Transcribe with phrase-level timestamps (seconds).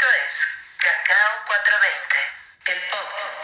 [0.00, 0.48] Esto es
[0.78, 2.16] Cacao 420,
[2.72, 3.40] el podcast.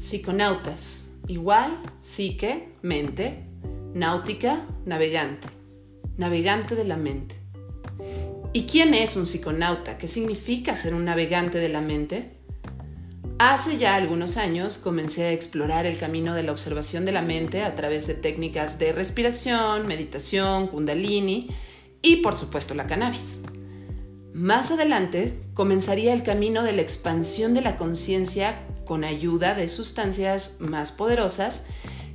[0.00, 3.44] Psiconautas, igual, psique, mente,
[3.94, 5.46] náutica, navegante,
[6.16, 7.36] navegante de la mente.
[8.52, 9.96] ¿Y quién es un psiconauta?
[9.96, 12.35] ¿Qué significa ser un navegante de la mente?
[13.38, 17.64] Hace ya algunos años comencé a explorar el camino de la observación de la mente
[17.64, 21.50] a través de técnicas de respiración, meditación, kundalini
[22.00, 23.40] y por supuesto la cannabis.
[24.32, 30.56] Más adelante comenzaría el camino de la expansión de la conciencia con ayuda de sustancias
[30.60, 31.66] más poderosas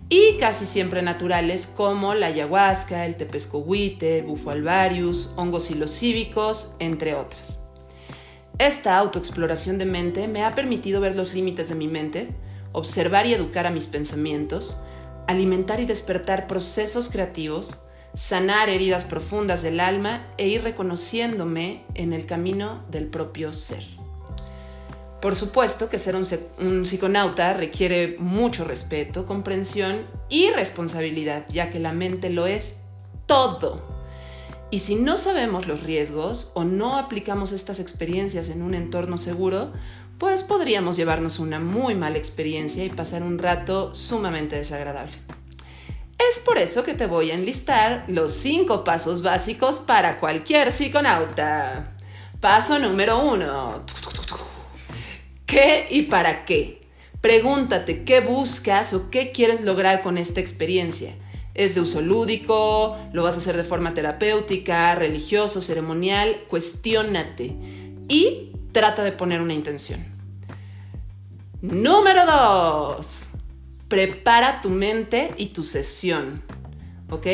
[0.09, 7.13] y casi siempre naturales como la ayahuasca, el tepescohuite, el bufo alvarius, hongos silocíbicos, entre
[7.13, 7.60] otras.
[8.61, 12.29] Esta autoexploración de mente me ha permitido ver los límites de mi mente,
[12.73, 14.83] observar y educar a mis pensamientos,
[15.27, 22.27] alimentar y despertar procesos creativos, sanar heridas profundas del alma e ir reconociéndome en el
[22.27, 23.83] camino del propio ser.
[25.23, 31.93] Por supuesto que ser un, psiconauta requiere mucho respeto, comprensión y responsabilidad, ya que la
[31.93, 32.81] mente lo es
[33.25, 33.90] todo.
[34.71, 39.73] Y si no sabemos los riesgos o no aplicamos estas experiencias en un entorno seguro,
[40.17, 45.17] pues podríamos llevarnos una muy mala experiencia y pasar un rato sumamente desagradable.
[46.29, 51.97] Es por eso que te voy a enlistar los cinco pasos básicos para cualquier psiconauta.
[52.39, 53.83] Paso número uno.
[55.45, 56.87] ¿Qué y para qué?
[57.19, 61.13] Pregúntate qué buscas o qué quieres lograr con esta experiencia.
[61.53, 62.97] ¿Es de uso lúdico?
[63.13, 66.43] ¿Lo vas a hacer de forma terapéutica, religioso, ceremonial?
[66.47, 67.55] Cuestiónate
[68.07, 70.03] y trata de poner una intención.
[71.61, 73.27] Número 2.
[73.87, 76.41] Prepara tu mente y tu sesión.
[77.09, 77.27] ¿Ok?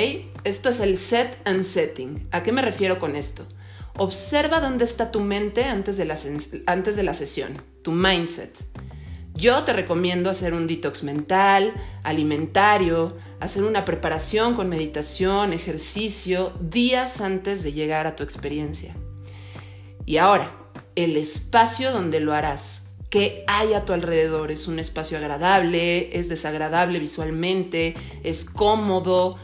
[0.43, 2.27] Esto es el set and setting.
[2.31, 3.47] ¿A qué me refiero con esto?
[3.97, 6.15] Observa dónde está tu mente antes de la,
[6.65, 8.55] antes de la sesión, tu mindset.
[9.33, 17.21] Yo te recomiendo hacer un detox mental, alimentario, hacer una preparación con meditación, ejercicio, días
[17.21, 18.95] antes de llegar a tu experiencia.
[20.05, 20.51] Y ahora,
[20.95, 22.83] el espacio donde lo harás.
[23.09, 24.51] ¿Qué hay a tu alrededor?
[24.51, 26.17] ¿Es un espacio agradable?
[26.17, 27.95] ¿Es desagradable visualmente?
[28.23, 29.37] ¿Es cómodo?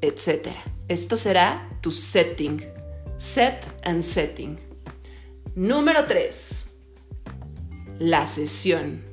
[0.00, 0.62] Etcétera.
[0.86, 2.64] Esto será tu setting.
[3.16, 4.58] Set and setting.
[5.56, 6.68] Número 3
[7.98, 9.07] la sesión.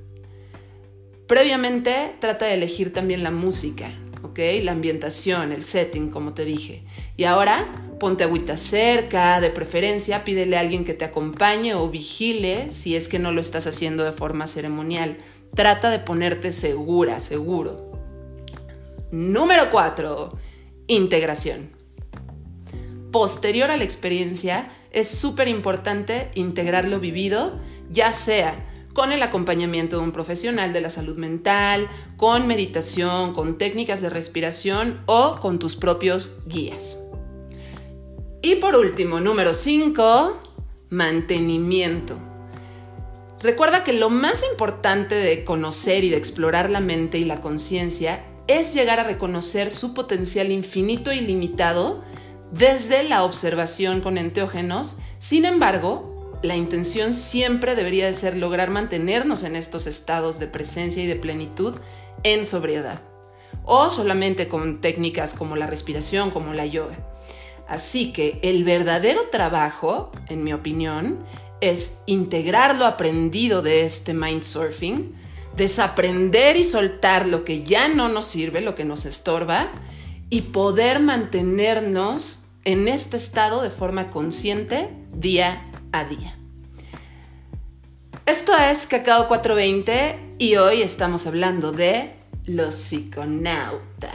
[1.28, 3.90] Previamente trata de elegir también la música,
[4.22, 4.40] ¿ok?
[4.62, 6.84] La ambientación, el setting, como te dije.
[7.18, 12.70] Y ahora ponte agüita cerca, de preferencia pídele a alguien que te acompañe o vigile
[12.70, 15.18] si es que no lo estás haciendo de forma ceremonial.
[15.56, 17.92] Trata de ponerte segura, seguro.
[19.12, 20.38] Número 4.
[20.88, 21.72] Integración.
[23.12, 27.60] Posterior a la experiencia, es súper importante integrar lo vivido,
[27.90, 28.54] ya sea
[28.96, 34.10] con el acompañamiento de un profesional de la salud mental, con meditación, con técnicas de
[34.10, 37.02] respiración o con tus propios guías.
[38.42, 40.42] Y por último, número 5,
[40.92, 42.18] mantenimiento.
[43.42, 48.24] Recuerda que lo más importante de conocer y de explorar la mente y la conciencia
[48.48, 52.02] es llegar a reconocer su potencial infinito y limitado
[52.52, 55.00] desde la observación con enteógenos.
[55.20, 61.04] Sin embargo, la intención siempre debería de ser lograr mantenernos en estos estados de presencia
[61.04, 61.76] y de plenitud
[62.24, 63.02] en sobriedad,
[63.64, 66.96] o solamente con técnicas como la respiración, como la yoga.
[67.68, 71.26] Así que el verdadero trabajo, en mi opinión,
[71.62, 75.16] es integrar lo aprendido de este mindsurfing,
[75.56, 79.72] desaprender y soltar lo que ya no nos sirve, lo que nos estorba,
[80.30, 85.62] y poder mantenernos en este estado de forma consciente día día.
[88.26, 92.14] Esto es Cacao 420 y hoy estamos hablando de
[92.44, 94.12] los psiconautas.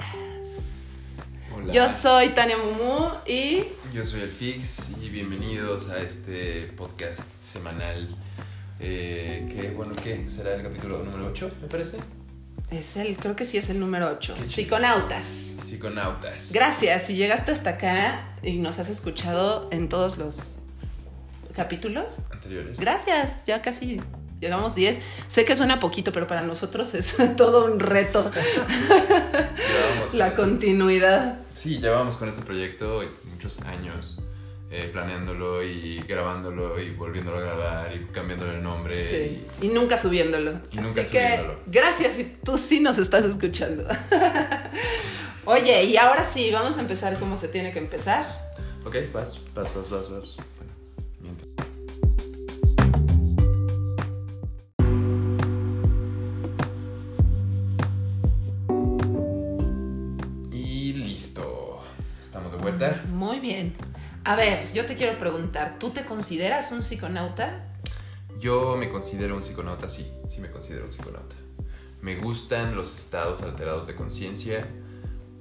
[1.57, 1.73] Hola.
[1.73, 3.65] Yo soy Tania Mumu y...
[3.95, 8.15] Yo soy el Fix y bienvenidos a este podcast semanal.
[8.79, 10.29] Eh, que bueno, ¿qué?
[10.29, 11.97] ¿Será el capítulo número 8, me parece?
[12.71, 14.35] Es el, creo que sí es el número 8.
[14.35, 14.53] Qué chido.
[14.53, 15.25] Psiconautas.
[15.25, 16.53] Psiconautas.
[16.53, 20.60] Gracias, si llegaste hasta acá y nos has escuchado en todos los
[21.55, 22.13] capítulos.
[22.31, 22.79] Anteriores.
[22.79, 24.01] Gracias, ya casi
[24.41, 25.01] llegamos 10.
[25.29, 28.31] Sé que suena poquito, pero para nosotros es todo un reto.
[30.13, 31.39] La con este- continuidad.
[31.53, 33.03] Sí, ya vamos con este proyecto
[33.33, 34.19] muchos años
[34.71, 39.05] eh, planeándolo y grabándolo y volviéndolo a grabar y cambiándole el nombre.
[39.05, 39.45] Sí.
[39.61, 40.53] Y nunca subiéndolo.
[40.71, 41.65] Y nunca Así subiéndolo.
[41.65, 43.85] que gracias y tú sí nos estás escuchando.
[45.45, 48.25] Oye, y ahora sí, vamos a empezar como se tiene que empezar.
[48.85, 50.37] Ok, vas, vas, vas, vas, vas.
[63.41, 63.75] Bien.
[64.25, 67.67] A ver, yo te quiero preguntar, ¿tú te consideras un psiconauta?
[68.39, 71.37] Yo me considero un psiconauta, sí, sí me considero un psiconauta.
[72.03, 74.67] Me gustan los estados alterados de conciencia.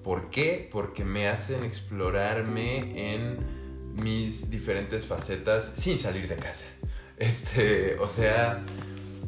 [0.03, 0.69] ¿Por qué?
[0.71, 3.37] Porque me hacen explorarme en
[3.95, 6.65] mis diferentes facetas sin salir de casa.
[7.17, 8.63] Este, o sea,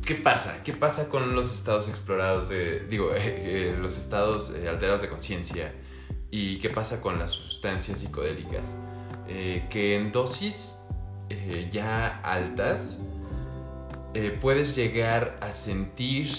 [0.05, 0.63] ¿qué pasa?
[0.63, 5.09] ¿Qué pasa con los estados explorados de, digo, eh, eh, los estados eh, alterados de
[5.09, 5.73] conciencia?
[6.33, 8.77] ¿Y qué pasa con las sustancias psicodélicas?
[9.27, 10.79] Eh, que en dosis
[11.29, 13.01] eh, ya altas
[14.13, 16.33] eh, puedes llegar a sentir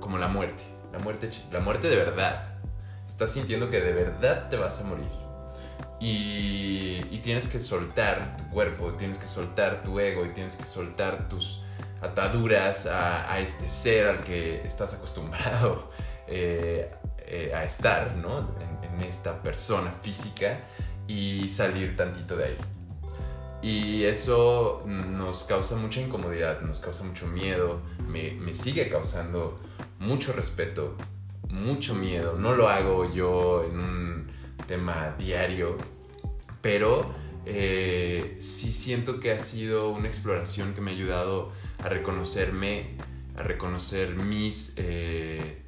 [0.00, 2.58] como la muerte, la muerte, la muerte de verdad.
[3.08, 5.08] Estás sintiendo que de verdad te vas a morir.
[6.00, 11.28] Y, tienes que soltar tu cuerpo, tienes que soltar tu ego y tienes que soltar
[11.28, 11.62] tus
[12.00, 15.90] ataduras a, a este ser al que estás acostumbrado
[17.30, 18.54] eh, a estar, ¿no?
[18.60, 20.60] En, esta persona física
[21.08, 22.56] y salir tantito de ahí.
[23.62, 29.58] Y eso nos causa mucha incomodidad, nos causa mucho miedo, me, me sigue causando
[29.98, 30.96] mucho respeto,
[31.48, 32.36] mucho miedo.
[32.38, 34.30] No lo hago yo en un
[34.66, 35.78] tema diario,
[36.60, 37.14] pero
[37.46, 42.96] eh, sí siento que ha sido una exploración que me ha ayudado a reconocerme,
[43.36, 45.62] a reconocer mis, eh,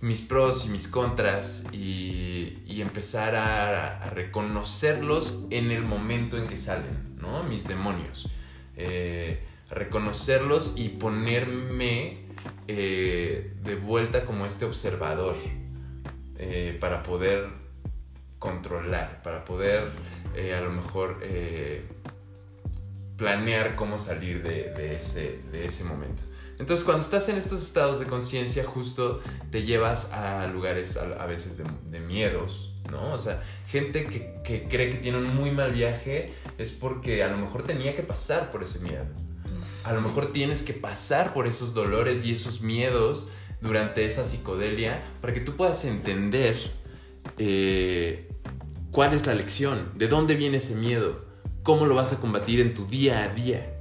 [0.00, 7.16] mis pros y mis contras y, empezar a, reconocerlos en el momento en que salen,
[7.18, 7.42] ¿no?
[7.42, 8.30] Mis demonios.
[8.76, 12.26] Eh, reconocerlos y ponerme
[12.68, 15.34] eh, de vuelta como este observador
[16.38, 17.48] eh, para poder
[18.38, 19.90] controlar, para poder
[20.54, 21.22] a lo mejor
[23.16, 26.24] planear cómo salir de ese, de ese momento.
[26.58, 29.20] Entonces cuando estás en estos estados de conciencia justo
[29.50, 33.12] te llevas a lugares a, veces de, de miedos, ¿no?
[33.12, 37.28] O sea, gente que, que cree que tiene un muy mal viaje es porque a
[37.28, 39.04] lo mejor tenía que pasar por ese miedo.
[39.84, 43.28] A lo mejor tienes que pasar por esos dolores y esos miedos
[43.60, 46.56] durante esa psicodelia para que tú puedas entender
[47.38, 48.28] eh,
[48.90, 51.24] cuál es la lección, de dónde viene ese miedo,
[51.62, 53.75] cómo lo vas a combatir en tu día a día.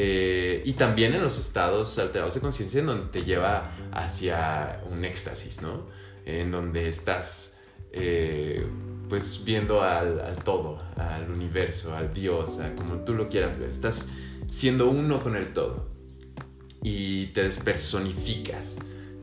[0.00, 5.04] Eh, y también en los estados alterados de conciencia en donde te lleva hacia un
[5.04, 5.88] éxtasis, ¿no?
[6.24, 7.58] En donde estás
[7.90, 8.64] eh,
[9.08, 13.70] pues viendo al, al todo, al universo, al Dios, a como tú lo quieras ver.
[13.70, 14.06] Estás
[14.48, 15.88] siendo uno con el todo
[16.80, 18.78] y te despersonificas,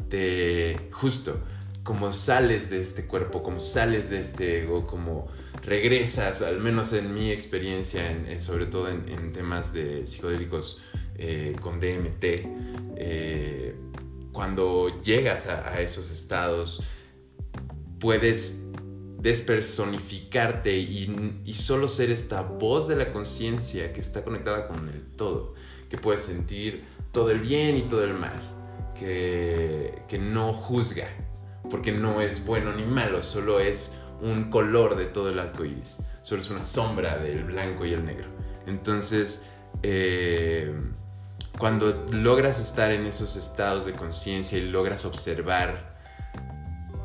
[0.09, 1.39] te justo
[1.85, 5.27] como sales de este cuerpo, como sales de este ego, como
[5.63, 10.81] regresas, al menos en mi experiencia, en- en- sobre todo en, temas de psicodélicos
[11.17, 12.23] eh, con DMT,
[12.97, 13.75] eh,
[14.33, 16.83] cuando llegas a, a esos estados,
[17.99, 18.67] puedes
[19.21, 25.01] despersonificarte y, y solo ser esta voz de la conciencia que está conectada con el
[25.15, 25.53] todo,
[25.89, 28.41] que puedes sentir todo el bien y todo el mal,
[28.99, 31.07] que, que no juzga,
[31.69, 35.97] porque no es bueno ni malo, solo es un color de todo el arco iris,
[36.23, 38.27] solo es una sombra del blanco y el negro.
[38.65, 39.45] Entonces,
[39.83, 40.73] eh,
[41.57, 45.95] cuando logras estar en esos estados de conciencia y logras observar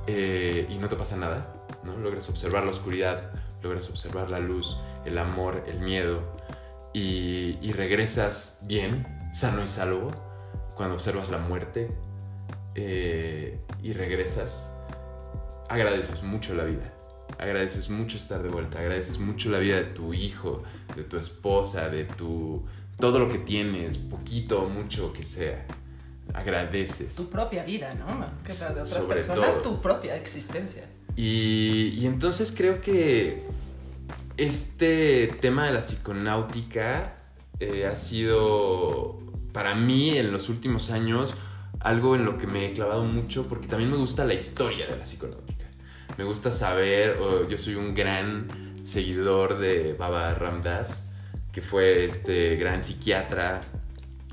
[0.07, 1.97] eh, y no te pasa nada, ¿no?
[1.97, 3.31] Logras observar la oscuridad,
[3.62, 6.21] logras observar la luz, el amor, el miedo
[6.93, 10.11] y, y regresas bien, sano y salvo,
[10.75, 11.90] cuando observas la muerte
[12.82, 14.72] eh, y regresas,
[15.68, 16.94] agradeces mucho la vida.
[17.38, 20.62] Agradeces mucho estar de vuelta, agradeces mucho la vida de tu hijo,
[20.96, 22.64] de tu esposa, de tu
[22.99, 25.66] todo lo que tienes, poquito o mucho que sea.
[26.34, 27.14] Agradeces.
[27.14, 28.06] Tu propia vida, ¿no?
[28.14, 29.75] Más que la de otras Sobre personas, todo.
[29.75, 30.84] tu propia existencia.
[31.16, 33.42] Y, y entonces creo que
[34.37, 37.16] este tema de la psiconáutica
[37.58, 39.18] eh, ha sido
[39.52, 41.34] para mí en los últimos años
[41.80, 44.96] algo en lo que me he clavado mucho porque también me gusta la historia de
[44.96, 45.66] la psiconáutica.
[46.16, 47.18] Me gusta saber,
[47.49, 48.49] yo soy un gran
[48.84, 51.10] seguidor de Baba Ramdas,
[51.52, 53.60] que fue este gran psiquiatra,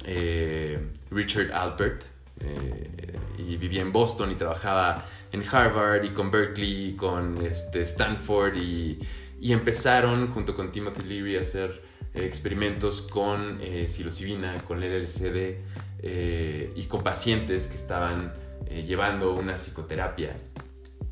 [0.03, 2.03] eh, Richard Alpert,
[2.39, 7.81] eh, y vivía en Boston y trabajaba en Harvard y con Berkeley y con este,
[7.81, 8.99] Stanford y,
[9.39, 11.81] Y empezaron junto con Timothy Leary a hacer
[12.13, 15.57] eh, experimentos con eh, psilocibina, con el LSD
[15.99, 18.33] eh, y con pacientes que estaban
[18.67, 20.35] eh, llevando una psicoterapia.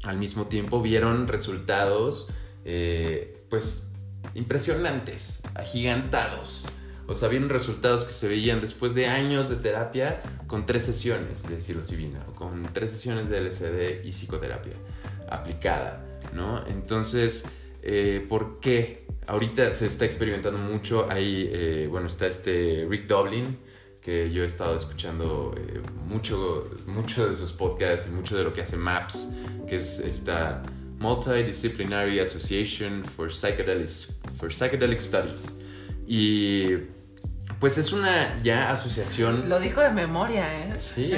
[0.04, 2.30] Al mismo tiempo vieron resultados
[2.66, 3.94] eh, pues
[4.34, 6.66] impresionantes, agigantados.
[7.08, 11.48] O sea, vieron resultados que se veían después de años de terapia con tres sesiones
[11.48, 14.74] de psilocibina o con tres sesiones de LSD y psicoterapia
[15.30, 16.66] aplicada, ¿no?
[16.66, 17.46] Entonces,
[17.84, 19.06] eh, ¿por qué?
[19.28, 21.08] Ahorita se está experimentando mucho.
[21.10, 23.58] Ahí, eh, bueno, está este Rick Doblin,
[24.06, 28.54] que yo he estado escuchando eh, mucho, mucho de sus podcasts y mucho de lo
[28.54, 29.30] que hace MAPS,
[29.68, 30.62] que es esta
[31.00, 33.90] Multidisciplinary Association for Psychedelic,
[34.38, 35.48] for Psychedelic Studies.
[36.06, 36.76] Y
[37.60, 39.50] pues es una ya asociación...
[39.50, 40.76] Lo dijo de memoria, ¿eh?
[40.78, 41.12] Sí.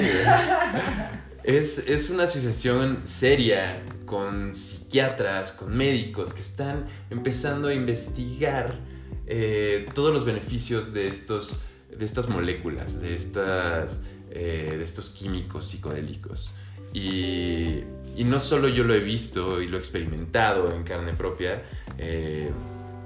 [1.44, 8.78] es, es una asociación seria con psiquiatras, con médicos que están empezando a investigar
[9.26, 11.60] eh, todos los beneficios de, estos,
[11.98, 16.50] de estas moléculas, de, estas, eh, de estos químicos psicodélicos.
[16.92, 17.84] Y,
[18.24, 21.62] no solo yo lo he visto y lo he experimentado en carne propia,
[21.96, 22.50] eh,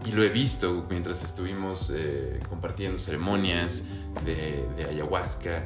[0.04, 3.84] y lo he visto mientras estuvimos eh, compartiendo ceremonias
[4.24, 5.64] de, ayahuasca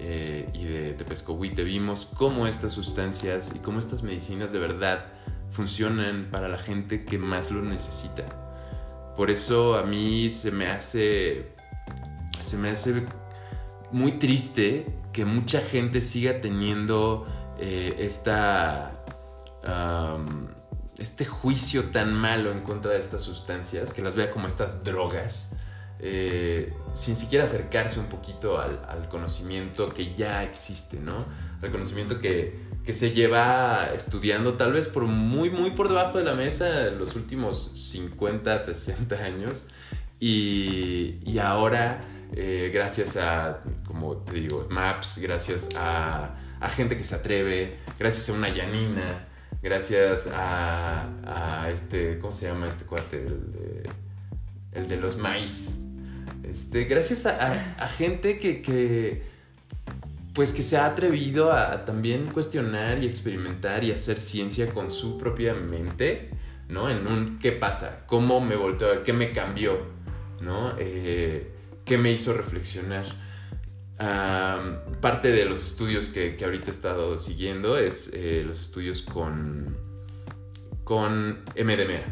[0.00, 5.06] y de tepescohuite, vimos cómo estas sustancias y cómo estas medicinas de verdad
[5.50, 8.26] funcionan para la gente que más lo necesita.
[9.16, 11.46] Por eso a mí se me hace,
[12.48, 13.04] se me hace
[13.92, 17.26] muy triste que mucha gente siga teniendo
[17.58, 18.94] eh, esta...
[20.98, 25.52] Este juicio tan malo en contra de estas sustancias, que las vea como estas drogas,
[26.00, 31.24] eh, sin siquiera acercarse un poquito al, conocimiento que ya existe, ¿no?
[31.62, 36.24] Al conocimiento que, que, se lleva estudiando tal vez por muy, muy por debajo de
[36.24, 39.66] la mesa los últimos 50, 60 años.
[40.20, 42.00] Y, y ahora,
[42.34, 48.28] eh, gracias a, como te digo, Maps, gracias a, a gente que se atreve, gracias
[48.28, 49.26] a una Yanina,
[49.62, 53.18] gracias a, a, este, ¿cómo se llama este cuate?
[53.18, 53.90] El de,
[54.72, 55.78] el de los maíz.
[56.44, 59.22] Este, gracias a, a, gente que, que,
[60.34, 65.18] pues que se ha atrevido a, también cuestionar y experimentar y hacer ciencia con su
[65.18, 66.30] propia mente,
[66.68, 66.90] ¿no?
[66.90, 68.04] En un ¿qué pasa?
[68.06, 69.02] ¿Cómo me volteó?
[69.02, 69.78] ¿Qué me cambió?
[70.40, 70.74] ¿No?
[70.78, 71.57] Eh,
[71.88, 73.06] ¿Qué me hizo reflexionar?
[75.00, 79.74] Parte de los estudios que, que, ahorita he estado siguiendo es eh, los estudios con,
[80.84, 82.02] con MDMA.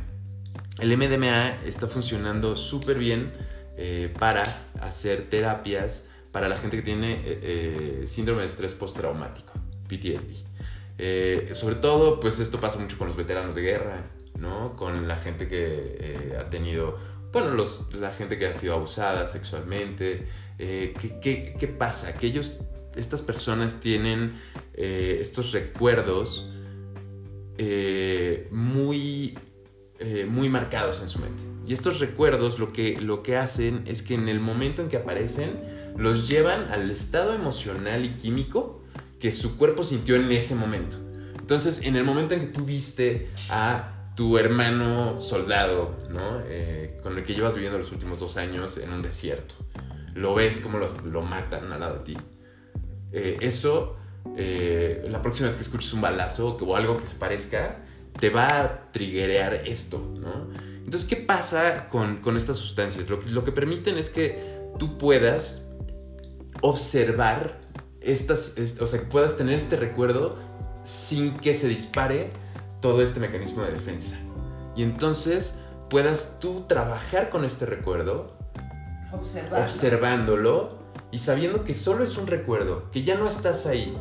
[0.78, 3.34] El MDMA está funcionando súper bien
[3.76, 4.42] eh, para
[4.80, 9.52] hacer terapias para la gente que tiene eh, síndrome de estrés postraumático,
[9.88, 11.54] PTSD.
[11.54, 14.06] Sobre todo, pues esto pasa mucho con los veteranos de guerra,
[14.38, 14.74] ¿no?
[14.74, 16.98] Con la gente que ha tenido,
[17.36, 20.26] bueno, los, la gente que ha sido abusada sexualmente,
[20.58, 22.14] eh, ¿qué, qué, ¿qué, pasa?
[22.14, 22.28] Que
[22.96, 24.40] estas personas tienen
[24.72, 26.48] eh, estos recuerdos
[27.58, 29.36] eh, muy,
[30.30, 31.42] muy marcados en su mente.
[31.66, 34.96] Y estos recuerdos lo que, lo que hacen es que en el momento en que
[34.96, 35.60] aparecen,
[35.98, 38.82] los llevan al estado emocional y químico
[39.20, 40.96] que su cuerpo sintió en ese momento.
[41.38, 46.42] Entonces, en el momento en que tú viste a tu hermano soldado, ¿no?
[47.02, 49.54] con el que llevas viviendo los últimos dos años en un desierto
[50.16, 52.16] lo ves como lo matan al lado de ti.
[53.12, 53.96] Eh, eso,
[54.36, 57.84] eh, la próxima vez que escuches un balazo o algo que se parezca,
[58.18, 60.48] te va a triggerear esto, ¿no?
[60.84, 63.10] Entonces, ¿qué pasa con, estas sustancias?
[63.10, 65.68] Lo que, lo que permiten es que tú puedas
[66.62, 67.60] observar
[68.00, 70.38] estas, est o sea, que puedas tener este recuerdo
[70.82, 72.30] sin que se dispare
[72.86, 74.16] todo este mecanismo de defensa.
[74.76, 75.54] Y entonces
[75.90, 78.36] puedas tú trabajar con este recuerdo
[79.12, 79.64] Observarlo.
[79.64, 80.78] observándolo
[81.10, 83.98] y sabiendo que solo es un recuerdo, que ya no estás ahí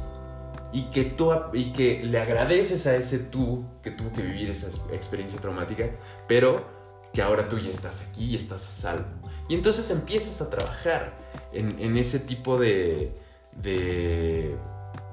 [0.72, 4.68] y que tú y que le agradeces a ese tú que tuvo que vivir esa
[4.94, 5.90] experiencia traumática,
[6.28, 6.64] pero
[7.12, 9.06] que ahora tú ya estás aquí y estás a salvo.
[9.50, 11.18] Y entonces empiezas a trabajar
[11.54, 13.20] en, en ese tipo de,
[13.64, 14.56] de,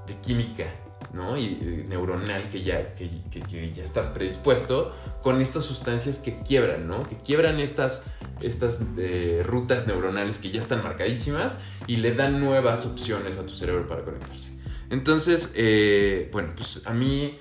[0.07, 0.67] de química
[1.13, 1.37] ¿no?
[1.37, 7.03] Y, neuronal que ya, que, que, ya estás predispuesto con estas sustancias que quiebran, ¿no?
[7.09, 8.05] Que quiebran estas,
[8.41, 13.55] estas eh, rutas neuronales que ya están marcadísimas y le dan nuevas opciones a tu
[13.55, 14.51] cerebro para conectarse.
[14.91, 17.39] Entonces, eh, bueno, pues a mí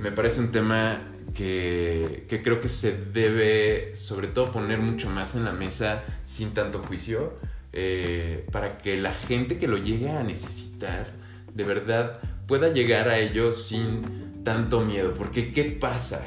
[0.00, 1.00] me parece un tema
[1.34, 6.54] que, que, creo que se debe sobre todo poner mucho más en la mesa sin
[6.54, 7.34] tanto juicio
[7.76, 11.12] eh, para que la gente que lo llegue a necesitar
[11.54, 15.14] de verdad pueda llegar a ello sin tanto miedo.
[15.14, 16.24] Porque ¿qué pasa?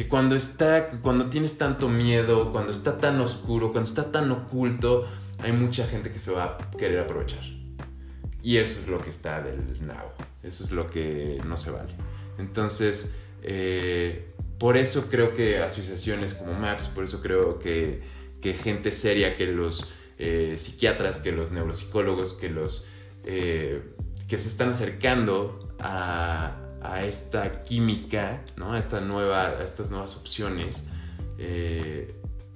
[0.00, 5.06] que cuando está, cuando tienes tanto miedo, cuando está tan oscuro, cuando está tan oculto,
[5.40, 7.44] hay mucha gente que se va a querer aprovechar.
[8.42, 10.06] Y eso es lo que está del now.
[10.42, 11.92] Eso es lo que no se vale.
[12.38, 18.00] Entonces, eh, por eso creo que asociaciones como MAPS, por eso creo que,
[18.40, 22.86] que gente seria, que los eh, psiquiatras, que los neuropsicólogos, que los
[23.24, 23.82] eh,
[24.30, 28.74] que se están acercando a, a, esta química, ¿no?
[28.74, 30.84] a, esta nueva, estas nuevas opciones,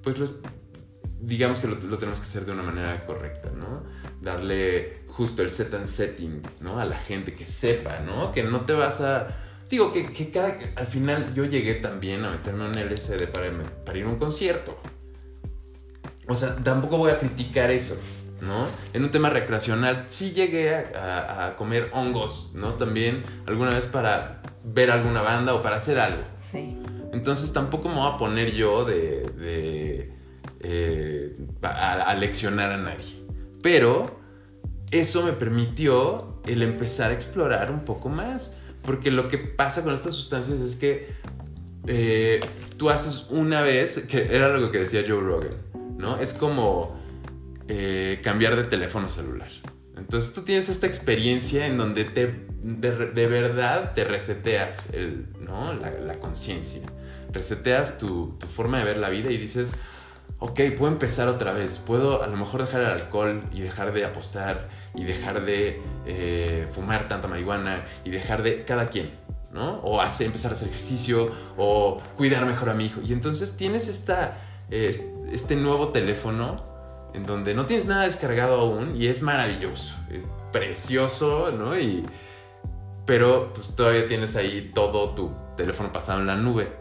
[0.01, 0.39] pues los,
[1.19, 3.83] digamos que lo, tenemos que hacer de una manera correcta, ¿no?
[4.21, 6.79] Darle justo el set and setting, ¿no?
[6.79, 8.31] A la gente que sepa, ¿no?
[8.31, 9.35] Que no te vas a...
[9.69, 10.73] Digo, que, que.
[10.77, 13.51] Al final yo llegué también a meterme en LSD para,
[13.83, 14.79] para ir a un concierto.
[16.27, 17.97] O sea, tampoco voy a criticar eso,
[18.41, 18.67] ¿no?
[18.93, 22.73] En un tema recreacional sí llegué a, a, comer hongos, ¿no?
[22.73, 26.23] También alguna vez para ver alguna banda o para hacer algo.
[26.35, 26.77] Sí.
[27.13, 29.23] Entonces tampoco me voy a poner yo de...
[29.37, 30.15] de
[30.67, 33.23] eh, a, a leccionar a nadie.
[33.61, 34.19] Pero
[34.91, 38.57] eso me permitió el empezar a explorar un poco más.
[38.81, 41.09] Porque lo que pasa con estas sustancias es que
[41.87, 42.39] eh,
[42.77, 45.57] tú haces una vez, que era lo que decía Joe Rogan,
[45.97, 46.17] ¿no?
[46.17, 46.95] Es como
[47.67, 49.49] eh, cambiar de teléfono celular.
[49.97, 55.73] Entonces tú tienes esta experiencia en donde te, de, de verdad te reseteas el, ¿no?
[55.73, 56.81] la, la conciencia.
[57.31, 59.77] Reseteas tu, tu forma de ver la vida y dices,
[60.39, 64.05] ok, puedo empezar otra vez, puedo a lo mejor dejar el alcohol y dejar de
[64.05, 69.11] apostar y dejar de eh, fumar tanta marihuana y dejar de cada quien,
[69.51, 69.79] ¿no?
[69.79, 73.01] O hace, empezar a hacer ejercicio o cuidar mejor a mi hijo.
[73.01, 74.37] Y entonces tienes esta,
[74.69, 74.95] eh,
[75.31, 76.74] este nuevo teléfono
[77.15, 81.79] en donde no tienes nada descargado aún y es maravilloso, es precioso, ¿no?
[81.79, 82.03] Y,
[83.05, 86.71] pero pues todavía tienes ahí todo tu teléfono pasado en la nube.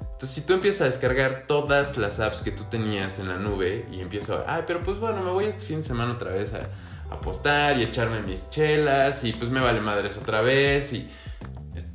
[0.00, 3.86] Entonces, si tú empiezas a descargar todas las apps que tú tenías en la nube
[3.90, 6.52] y empiezas a, ay, pero pues bueno, me voy este fin de semana otra vez
[6.54, 6.68] a,
[7.12, 11.10] apostar y echarme mis chelas y pues me vale madres otra vez y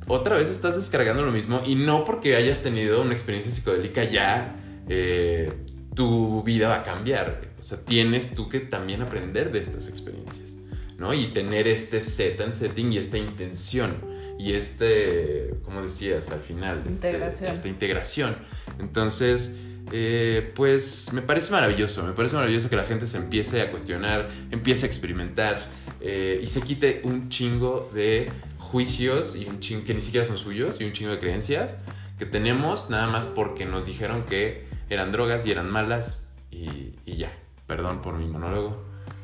[0.06, 4.54] otra vez estás descargando lo mismo y no porque hayas tenido una experiencia psicodélica ya
[4.88, 5.52] eh,
[5.98, 7.40] tu vida va a cambiar.
[7.58, 10.52] O sea, tienes tú que también aprender de estas experiencias,
[10.96, 11.12] ¿no?
[11.12, 13.96] Y tener este set and setting y esta intención
[14.38, 17.28] y este, como decías al final, integración.
[17.28, 18.36] Este, esta integración.
[18.78, 19.56] Entonces,
[19.90, 24.28] eh, pues me parece maravilloso, me parece maravilloso que la gente se empiece a cuestionar,
[24.52, 25.66] empiece a experimentar
[26.00, 30.38] eh, y se quite un chingo de juicios y un chingo que ni siquiera son
[30.38, 31.76] suyos y un chingo de creencias
[32.20, 37.16] que tenemos nada más porque nos dijeron que eran drogas y eran malas y, y
[37.16, 37.32] ya.
[37.66, 38.82] Perdón por mi monólogo,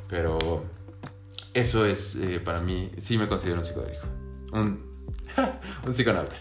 [0.08, 0.64] pero
[1.54, 4.06] eso es eh, para mí, sí me considero un psicodélico.
[4.52, 4.94] Un
[5.86, 6.36] un psiconauta.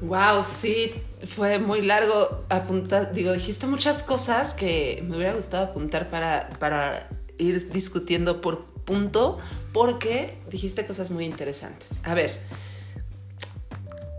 [0.00, 0.92] wow, sí,
[1.26, 3.12] fue muy largo apuntar.
[3.12, 7.08] Digo, dijiste muchas cosas que me hubiera gustado apuntar para, para
[7.38, 9.38] ir discutiendo por punto,
[9.72, 12.00] porque dijiste cosas muy interesantes.
[12.04, 12.40] A ver,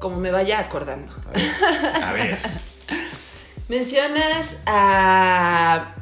[0.03, 1.13] como me vaya acordando.
[2.03, 2.37] A ver.
[3.69, 5.95] Mencionas a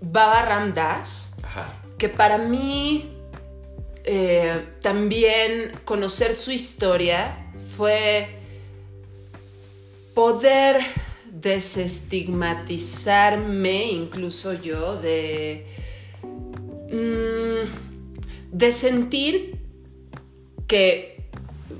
[0.00, 1.66] Baba Ramdas, Ajá.
[1.98, 3.12] que para mí
[4.04, 8.26] eh, también conocer su historia fue
[10.14, 10.78] poder
[11.30, 15.66] desestigmatizarme, incluso yo, de,
[16.90, 17.66] mmm,
[18.50, 19.58] de sentir
[20.66, 21.13] que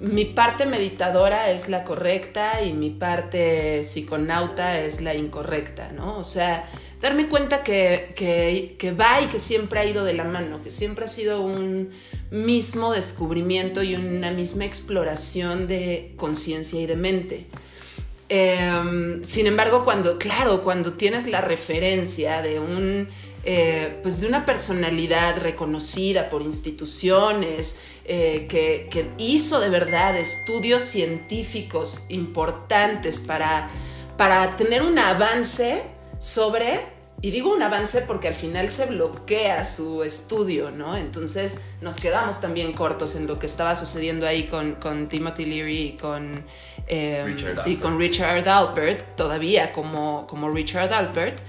[0.05, 6.19] mi parte meditadora es la correcta y mi parte psiconauta es la incorrecta, ¿no?
[6.19, 6.69] O sea,
[7.01, 8.13] darme cuenta que,
[8.79, 11.91] que, va y que siempre ha ido de la mano, que siempre ha sido un
[12.31, 17.47] mismo descubrimiento y una misma exploración de conciencia y de mente.
[18.29, 23.09] Eh, sin embargo, cuando, claro, cuando tienes la referencia de un,
[23.45, 30.83] eh, pues de una personalidad reconocida por instituciones, eh, que, que, hizo de verdad estudios
[30.83, 33.69] científicos importantes para,
[34.17, 35.83] para tener un avance
[36.19, 36.81] sobre
[37.25, 40.95] y digo un avance porque al final se bloquea su estudio, ¿no?
[40.95, 45.81] Entonces nos quedamos también cortos en lo que estaba sucediendo ahí con, con Timothy Leary
[45.81, 46.45] y con,
[46.87, 51.41] eh, Richard y con Richard Alpert, todavía como, como Richard Alpert.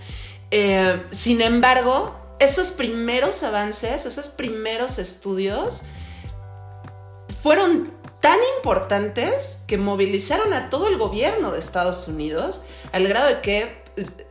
[0.52, 5.84] Eh, sin embargo, esos primeros avances, esos primeros estudios
[7.42, 13.42] fueron tan importantes que movilizaron a todo el gobierno de Estados Unidos al grado de
[13.42, 13.86] que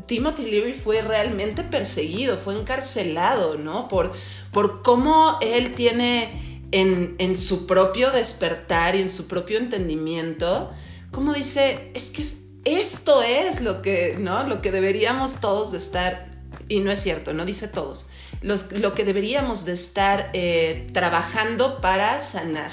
[0.06, 3.88] Timothy Leary fue realmente perseguido, fue encarcelado, ¿no?
[3.88, 4.12] Por,
[4.52, 10.70] por cómo él tiene en, en, su propio despertar y en su propio entendimiento
[11.14, 12.24] como dice, es que
[12.64, 14.44] esto es lo que, ¿no?
[14.44, 16.26] Lo que deberíamos todos de estar,
[16.68, 18.06] y no es cierto, no dice todos,
[18.42, 22.70] lo que deberíamos de estar eh, trabajando para sanar.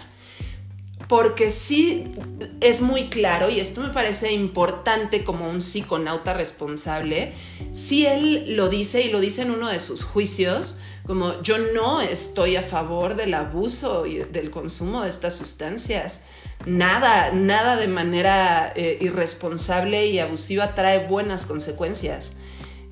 [1.08, 2.14] Porque sí
[2.62, 7.34] es muy claro, y esto me parece importante como un psiconauta responsable,
[7.72, 10.80] si él lo dice y lo dice en uno de sus juicios,
[11.12, 16.28] como yo no estoy a favor del abuso y del consumo de estas sustancias.
[16.66, 22.38] Nada, nada de manera eh, irresponsable y abusiva trae buenas consecuencias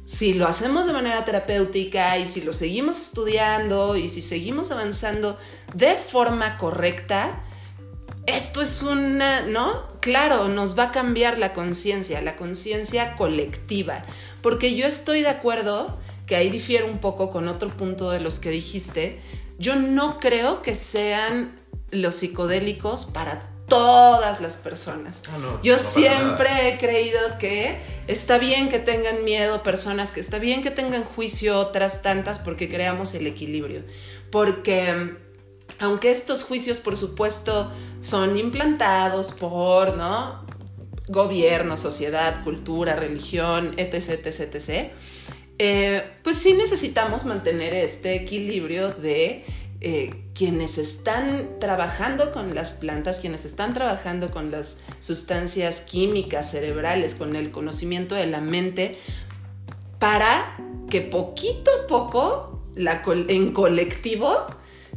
[0.03, 5.37] si lo hacemos de manera terapéutica y si lo seguimos estudiando y si seguimos avanzando
[5.75, 7.41] de forma correcta,
[8.25, 9.87] esto es una, ¿no?
[10.01, 14.03] Claro, nos va a cambiar la conciencia, la conciencia colectiva,
[14.41, 15.98] porque yo estoy de acuerdo,
[16.29, 19.19] que ahí difiere un poco con otro punto de los que dijiste,
[19.57, 25.23] yo no creo que sean los psicodélicos para todas las personas.
[25.27, 30.61] Ah, Yo siempre he creído que está bien que tengan miedo personas, que está bien
[30.61, 33.83] que tengan juicio otras tantas porque creamos el equilibrio.
[34.29, 35.15] Porque
[35.79, 40.45] aunque estos juicios, por supuesto, son implantados por, ¿no?
[41.07, 44.91] Gobierno, sociedad, cultura, religión, etc., etc., etc.,
[45.59, 49.43] eh, pues sí necesitamos mantener este equilibrio de
[49.81, 57.13] eh, quienes están trabajando con las plantas, quienes están trabajando con las sustancias químicas cerebrales,
[57.13, 58.97] con el conocimiento de la mente,
[59.99, 60.55] para
[60.89, 64.47] que poquito a poco, en colectivo,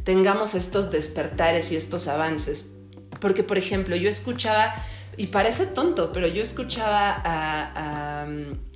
[0.05, 2.75] tengamos estos despertares y estos avances.
[3.19, 4.73] Porque, por ejemplo, yo escuchaba,
[5.17, 8.72] y parece tonto, pero yo escuchaba a a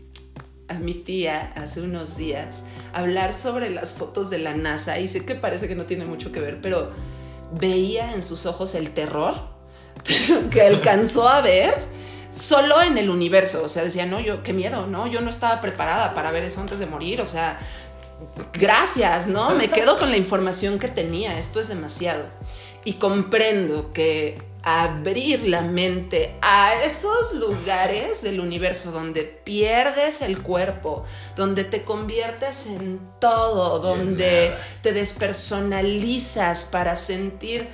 [0.75, 5.36] mi tía hace unos días hablar sobre las fotos de la NASA y sé que
[5.36, 6.91] parece que no tiene mucho que ver, pero
[7.60, 9.34] veía en sus ojos el terror
[10.51, 11.73] que alcanzó a ver
[12.30, 13.63] solo en el universo.
[13.63, 16.62] O sea, decía, no, yo, qué miedo, no, yo no estaba preparada para ver eso
[16.62, 17.21] antes de morir.
[17.21, 17.60] O sea,
[18.53, 19.51] gracias, ¿no?
[19.51, 22.25] Me quedo con la información que tenía, esto es demasiado.
[22.84, 24.38] Y comprendo que
[24.69, 31.06] abrir la mente a esos lugares del universo donde pierdes el cuerpo,
[31.38, 37.69] donde te conviertes en todo, donde te despersonalizas para sentir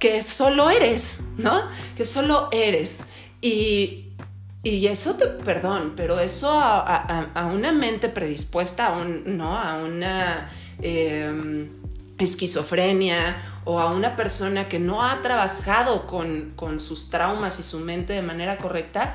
[0.00, 1.62] que solo eres, ¿no?
[1.96, 3.06] Que solo eres.
[3.40, 4.16] Y,
[4.64, 9.56] y eso te, perdón, pero eso a, una mente predispuesta, a, un, ¿no?
[9.56, 10.50] a una
[10.82, 11.70] em,
[12.18, 18.12] esquizofrenia o a una persona que no ha trabajado con, sus traumas y su mente
[18.12, 19.14] de manera correcta,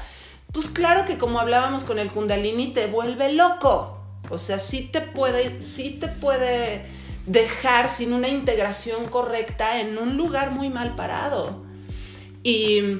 [0.51, 3.99] pues claro que como hablábamos con el kundalini te vuelve loco.
[4.29, 6.85] O sea, sí te puede, sí te puede
[7.25, 11.63] dejar sin una integración correcta en un lugar muy mal parado.
[12.43, 12.99] Y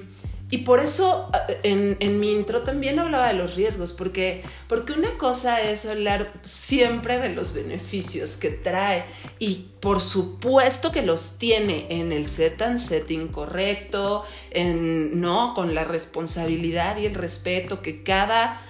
[0.51, 1.31] y por eso
[1.63, 7.17] en, mi intro también hablaba de los riesgos, porque, porque una cosa es hablar siempre
[7.17, 9.05] de los beneficios que trae
[9.39, 15.55] y por supuesto que los tiene en el set and setting correcto, en, ¿no?
[15.55, 18.61] con la responsabilidad y el respeto que cada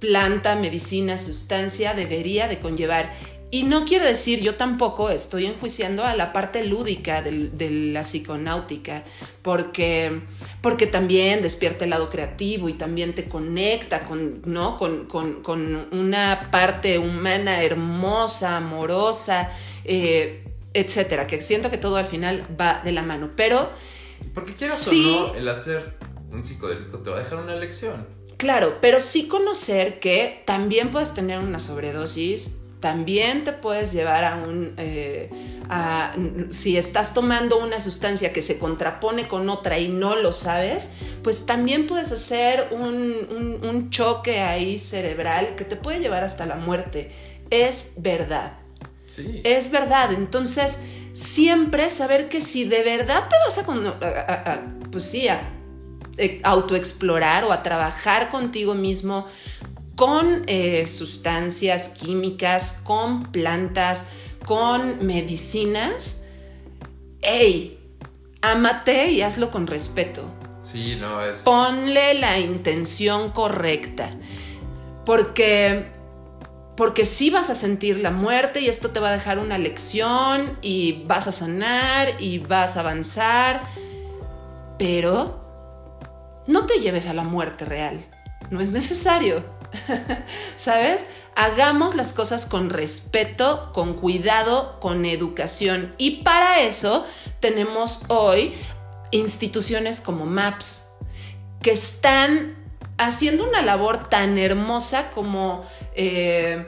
[0.00, 3.12] planta, medicina, sustancia debería de conllevar.
[3.54, 9.04] Y no quiero decir, yo tampoco estoy enjuiciando a la parte lúdica de, la psiconáutica,
[9.42, 10.22] porque,
[10.62, 14.78] porque también despierta el lado creativo y también te conecta con, ¿no?
[14.78, 19.52] con, una parte humana hermosa, amorosa,
[19.84, 23.32] eh, etcétera, que siento que todo al final va de la mano.
[23.36, 23.68] Pero.
[24.32, 25.98] Porque quieras o no, el hacer
[26.30, 28.06] un psicodélico te va a dejar una lección.
[28.38, 34.36] Claro, pero sí conocer que también puedes tener una sobredosis también te puedes llevar a
[34.36, 34.74] un...
[34.76, 35.30] Eh,
[36.50, 40.90] si estás tomando una sustancia que se contrapone con otra y no lo sabes,
[41.22, 47.10] pues también puedes hacer un, choque ahí cerebral que te puede llevar hasta la muerte.
[47.48, 48.52] Es verdad.
[49.08, 49.40] Sí.
[49.44, 50.12] Es verdad.
[50.12, 50.80] Entonces,
[51.12, 55.40] siempre saber que si de verdad te vas a, a pues sí, a
[56.18, 59.26] eh, autoexplorar o a trabajar contigo mismo,
[59.96, 64.08] con eh, sustancias químicas, con plantas,
[64.44, 66.24] con medicinas,
[67.20, 67.78] ¡ey!
[68.42, 70.28] Amate y hazlo con respeto.
[70.62, 71.42] Sí, no es.
[71.42, 74.10] Ponle la intención correcta.
[75.04, 75.92] Porque.
[76.76, 80.58] Porque sí vas a sentir la muerte y esto te va a dejar una lección
[80.62, 83.62] y vas a sanar y vas a avanzar.
[84.78, 88.04] Pero no te lleves a la muerte real.
[88.50, 89.44] No es necesario.
[90.56, 91.06] ¿Sabes?
[91.34, 95.94] Hagamos las cosas con respeto, con cuidado, con educación.
[95.98, 97.06] Y para eso
[97.40, 98.54] tenemos hoy
[99.10, 100.92] instituciones como MAPS,
[101.62, 102.56] que están
[102.98, 106.66] haciendo una labor tan hermosa como eh,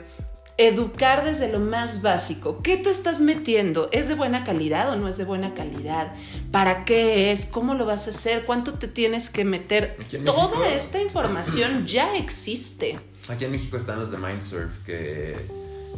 [0.57, 2.61] educar desde lo más básico.
[2.61, 3.89] ¿Qué te estás metiendo?
[3.91, 6.13] ¿Es de buena calidad o no es de buena calidad?
[6.51, 7.45] ¿Para qué es?
[7.45, 8.43] ¿Cómo lo vas a hacer?
[8.45, 9.97] ¿Cuánto te tienes que meter?
[10.23, 12.97] Toda México- esta información ya existe.
[13.27, 15.35] Aquí en México están los de Mindsurf, que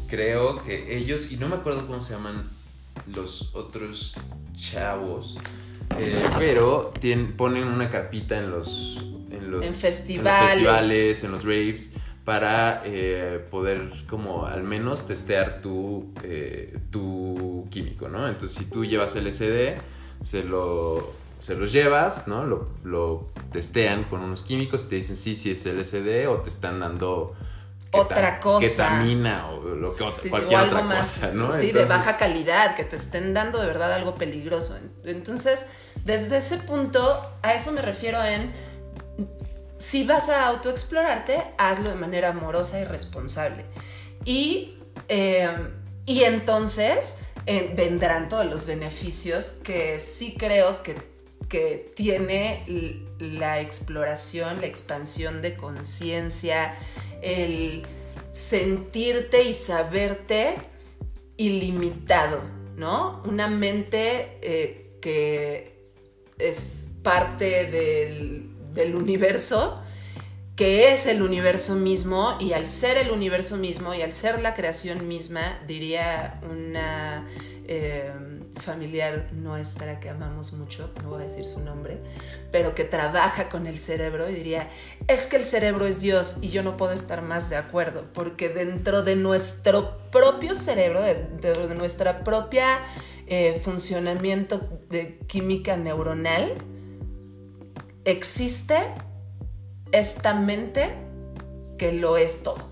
[0.08, 2.50] creo que ellos, y no me acuerdo cómo se llaman
[3.06, 4.16] los otros
[4.56, 5.38] chavos,
[6.00, 8.98] eh, pero tien- ponen una carpita en los,
[9.30, 10.50] en los, En en los festivales.
[10.52, 11.92] festivales, en los raves,
[12.28, 18.28] para eh, poder como al menos testear tu, eh, tu químico, ¿no?
[18.28, 19.78] Entonces si tú llevas LSD,
[20.26, 22.44] se lo, se los llevas, ¿no?
[22.44, 26.50] Lo, lo testean con unos químicos y te dicen sí, sí es LSD o te
[26.50, 27.34] están dando
[27.94, 28.60] Otra cosa.
[28.68, 31.54] ketamina o lo que otra, Sí, sí, cualquier o otra más, cosa, ¿no?
[31.54, 34.78] Sí, de baja calidad, que te estén dando de verdad algo peligroso.
[35.06, 35.68] Entonces,
[36.04, 38.52] desde ese punto, a eso me refiero en,
[39.78, 43.66] si vas a autoexplorarte, hazlo de manera amorosa y responsable.
[44.26, 45.50] Y, eh,
[46.06, 50.96] y entonces eh, vendrán todos los beneficios que sí creo que,
[51.48, 56.76] que tiene la exploración, la expansión de conciencia,
[57.22, 57.84] el
[58.32, 60.56] sentirte y saberte
[61.38, 62.42] ilimitado,
[62.76, 63.24] ¿no?
[63.26, 65.78] Una mente eh, que
[66.38, 69.82] es parte del, del universo,
[70.56, 74.56] que es el universo mismo, y al ser el universo mismo y al ser la
[74.56, 77.26] creación misma, diría una
[77.68, 78.12] eh,
[78.56, 82.00] familiar nuestra que amamos mucho, no voy a decir su nombre,
[82.52, 84.70] pero que trabaja con el cerebro y diría,
[85.08, 88.50] es que el cerebro es Dios y yo no puedo estar más de acuerdo, porque
[88.50, 92.80] dentro de nuestro propio cerebro, dentro de nuestra propia
[93.28, 96.54] eh, funcionamiento de química neuronal,
[98.08, 98.78] existe
[99.92, 100.90] esta mente
[101.78, 102.70] que lo es todo.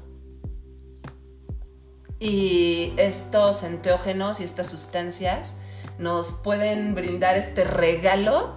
[2.19, 5.57] Y estos enteógenos y estas sustancias
[5.99, 8.55] nos pueden brindar este regalo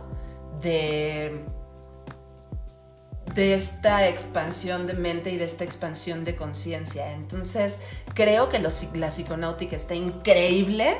[0.62, 1.44] de,
[3.34, 7.12] de esta expansión de mente y de esta expansión de conciencia.
[7.12, 7.82] Entonces,
[8.14, 10.96] creo que los- la psiconáutica está increíble,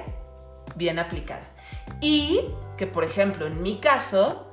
[0.74, 1.46] bien aplicada.
[2.00, 2.40] Y
[2.76, 4.47] que, por ejemplo, en mi caso,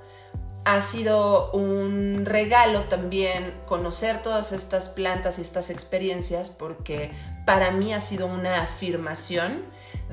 [0.65, 7.11] ha sido un regalo también conocer todas estas plantas y estas experiencias porque
[7.45, 9.61] para mí ha sido una afirmación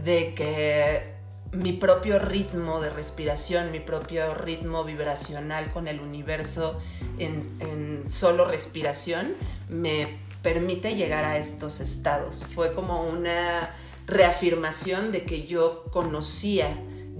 [0.04, 1.12] de que
[1.52, 6.80] mi propio ritmo de respiración, mi propio ritmo vibracional con el universo
[7.18, 9.34] en, solo respiración
[9.70, 12.46] me permite llegar a estos estados.
[12.54, 13.74] Fue como una
[14.06, 16.68] reafirmación de que yo conocía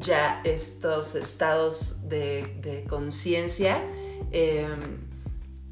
[0.02, 3.82] ya estos estados de, conciencia
[4.30, 4.66] eh,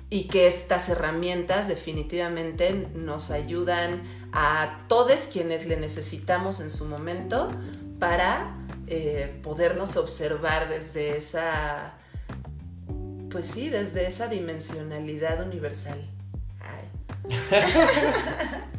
[0.09, 7.51] y que estas herramientas definitivamente nos ayudan a todos quienes le necesitamos en su momento
[7.99, 11.95] para eh, podernos observar desde esa,
[13.31, 16.09] pues sí, desde esa dimensionalidad universal.
[16.61, 16.89] Ay.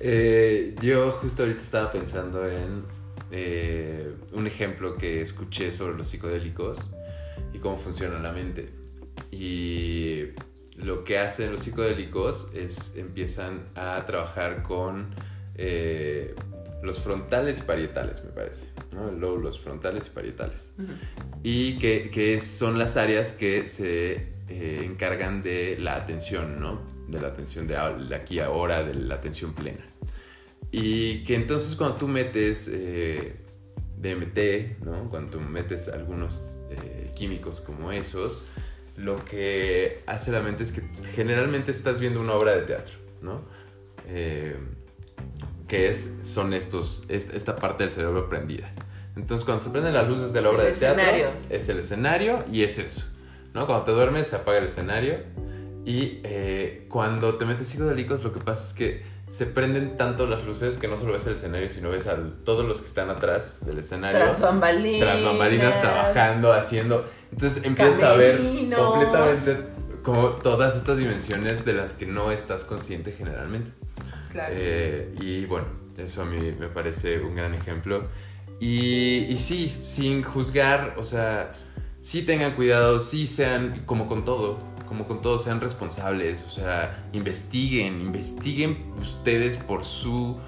[0.00, 2.84] Eh, yo justo ahorita estaba pensando en
[3.30, 6.94] eh, un ejemplo que escuché sobre los psicodélicos
[7.52, 8.70] y cómo funciona la mente.
[9.30, 10.26] Y
[10.76, 15.14] lo que hacen los psicodélicos es empiezan a trabajar con
[15.56, 16.34] eh,
[16.82, 18.68] los frontales y parietales, me parece.
[18.94, 19.08] ¿no?
[19.08, 20.74] El lóbulos frontales y parietales.
[21.42, 26.80] Y que, son las áreas que se eh, encargan de la atención, ¿no?
[27.08, 27.76] De la atención de,
[28.14, 29.84] aquí a ahora, de la atención plena.
[30.70, 33.36] Y que entonces cuando tú metes eh,
[33.96, 35.08] DMT, ¿no?
[35.10, 38.46] Cuando tú metes algunos eh, químicos como esos,
[38.96, 40.82] lo que hace la mente es que
[41.14, 43.42] generalmente estás viendo una obra de teatro, ¿no?
[44.06, 44.56] Eh,
[45.66, 48.72] que es, son estos, est- esta parte del cerebro prendida.
[49.16, 51.02] Entonces, cuando se prenden las luces de la obra El de teatro,
[51.50, 53.06] es el escenario y es eso.
[53.52, 53.66] ¿no?
[53.66, 55.18] Cuando te duermes, se apaga el escenario.
[55.84, 60.44] Y eh, cuando te metes psicodélicos, lo que pasa es que se prenden tanto las
[60.44, 63.58] luces que no solo ves el escenario, sino ves a todos los que están atrás
[63.64, 64.18] del escenario.
[64.18, 65.00] Tras bambalinas.
[65.00, 67.04] Tras bambalinas trabajando, haciendo.
[67.30, 68.80] Entonces empiezas a ver Camerinos.
[68.80, 73.72] completamente como todas estas dimensiones de las que no estás consciente generalmente.
[74.32, 74.54] Claro.
[74.56, 75.66] Eh, y bueno,
[75.98, 78.08] eso a mí me parece un gran ejemplo.
[78.60, 81.52] Y, y sí, sin juzgar, o sea,
[82.00, 87.04] sí tengan cuidado, sí sean, como con todo, como con todo, sean responsables, o sea,
[87.12, 90.38] investiguen, investiguen ustedes por su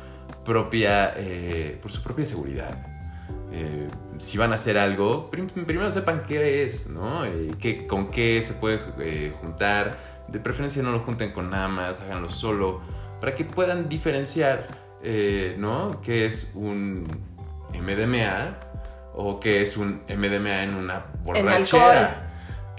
[0.44, 2.86] propia, eh, por su propia seguridad.
[3.52, 7.24] eh, si van a hacer algo, prim- primero sepan qué es, ¿no?
[7.24, 9.96] Eh, qué- con qué se puede juntar.
[10.28, 12.80] De preferencia no lo junten con nada más, háganlo solo,
[13.20, 14.68] para que puedan diferenciar,
[15.58, 16.00] ¿no?
[16.00, 17.08] ¿Qué es un
[17.74, 18.56] MDMA
[19.14, 22.29] o qué es un MDMA en una borrachera?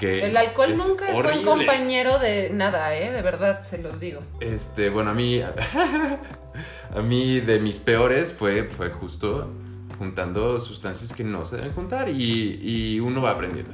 [0.02, 1.44] Que El alcohol es nunca es horrible.
[1.44, 3.12] buen compañero de nada, ¿eh?
[3.12, 4.24] De verdad, se los digo.
[4.40, 5.42] Este, bueno, a mí,
[6.96, 9.54] a mí de mis peores fue, fue justo
[10.00, 13.74] juntando sustancias que no se deben juntar y, y uno va aprendiendo.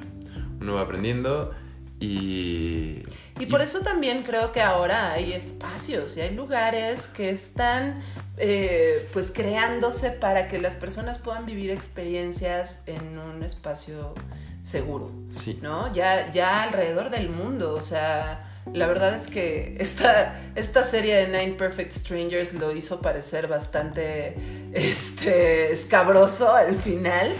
[0.60, 1.54] Uno va aprendiendo
[2.00, 3.04] y...
[3.40, 8.02] Y por eso también creo que ahora hay espacios y hay lugares que están
[8.38, 14.14] eh, pues creándose para que las personas puedan vivir experiencias en un espacio
[14.68, 15.60] seguro, Sí.
[15.62, 15.94] ¿no?
[15.94, 21.28] Ya, ya alrededor del mundo, o sea, la verdad es que esta, esta serie de
[21.28, 24.36] Nine Perfect Strangers lo hizo parecer bastante
[24.74, 27.34] este, escabroso al final.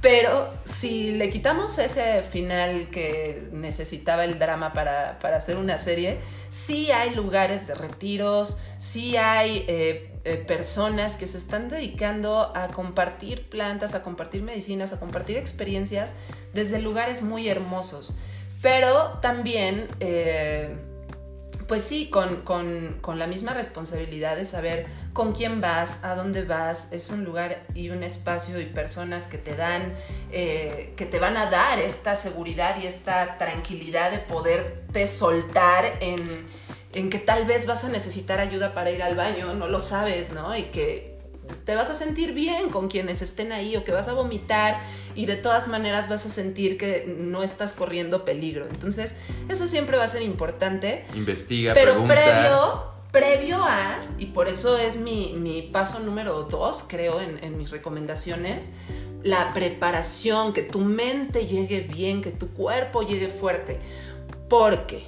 [0.00, 6.16] Pero si le quitamos ese final que necesitaba el drama para, para hacer una serie,
[6.48, 12.68] sí hay lugares de retiros, sí hay eh, eh, personas que se están dedicando a
[12.68, 16.12] compartir plantas, a compartir medicinas, a compartir experiencias
[16.52, 18.18] desde lugares muy hermosos.
[18.60, 20.76] Pero también, eh,
[21.66, 26.42] pues sí, con, con, con la misma responsabilidad de saber con quién vas, a dónde
[26.42, 29.94] vas, es un lugar y un espacio y personas que te dan,
[30.30, 36.20] eh, que te van a dar esta seguridad y esta tranquilidad de poderte soltar en,
[36.92, 40.32] en que tal vez vas a necesitar ayuda para ir al baño, no lo sabes,
[40.32, 40.56] ¿no?
[40.56, 41.10] Y que
[41.64, 44.80] te vas a sentir bien con quienes estén ahí o que vas a vomitar
[45.14, 48.66] y de todas maneras vas a sentir que no estás corriendo peligro.
[48.66, 49.16] Entonces,
[49.48, 51.02] eso siempre va a ser importante.
[51.14, 52.14] Investiga, Pero pregunta.
[52.14, 57.58] previo, previo a, y por eso es mi, mi paso número dos, creo, en, en
[57.58, 58.72] mis recomendaciones,
[59.22, 63.78] la preparación, que tu mente llegue bien, que tu cuerpo llegue fuerte.
[64.48, 65.04] Porque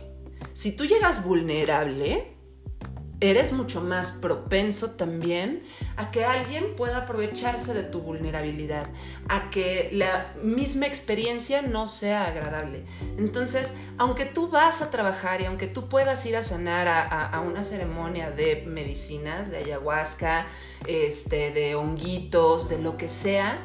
[0.52, 2.32] si tú llegas vulnerable,
[3.22, 5.62] eres mucho más propenso también
[5.96, 8.88] a que alguien pueda aprovecharse de tu vulnerabilidad,
[9.28, 12.84] a que la misma experiencia no sea agradable.
[13.18, 17.62] Entonces, aunque tú vas a trabajar y aunque tú puedas ir a sanar a, una
[17.62, 20.46] ceremonia de medicinas, de ayahuasca,
[20.86, 23.56] este, de honguitos, de lo que sea,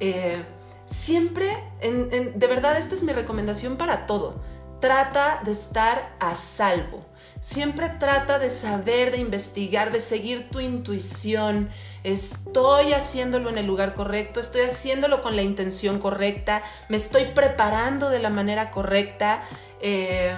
[0.00, 0.42] eh,
[0.86, 1.46] siempre,
[1.82, 4.42] de verdad, esta es mi recomendación para todo.
[4.82, 7.06] Trata de estar a salvo.
[7.40, 11.70] Siempre trata de saber, de investigar, de seguir tu intuición.
[12.02, 18.10] Estoy haciéndolo en el lugar correcto, estoy haciéndolo con la intención correcta, me estoy preparando
[18.10, 19.44] de la manera correcta.
[19.80, 20.34] Eh,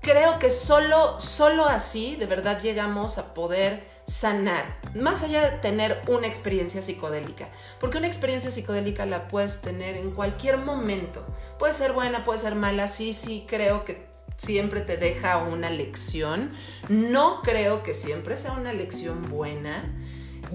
[0.00, 6.02] creo que solo, solo así de verdad llegamos a poder sanar, más allá de tener
[6.08, 7.48] una experiencia psicodélica,
[7.80, 11.26] porque una experiencia psicodélica la puedes tener en cualquier momento,
[11.58, 16.52] puede ser buena, puede ser mala, sí, sí, creo que siempre te deja una lección,
[16.88, 19.94] no creo que siempre sea una lección buena.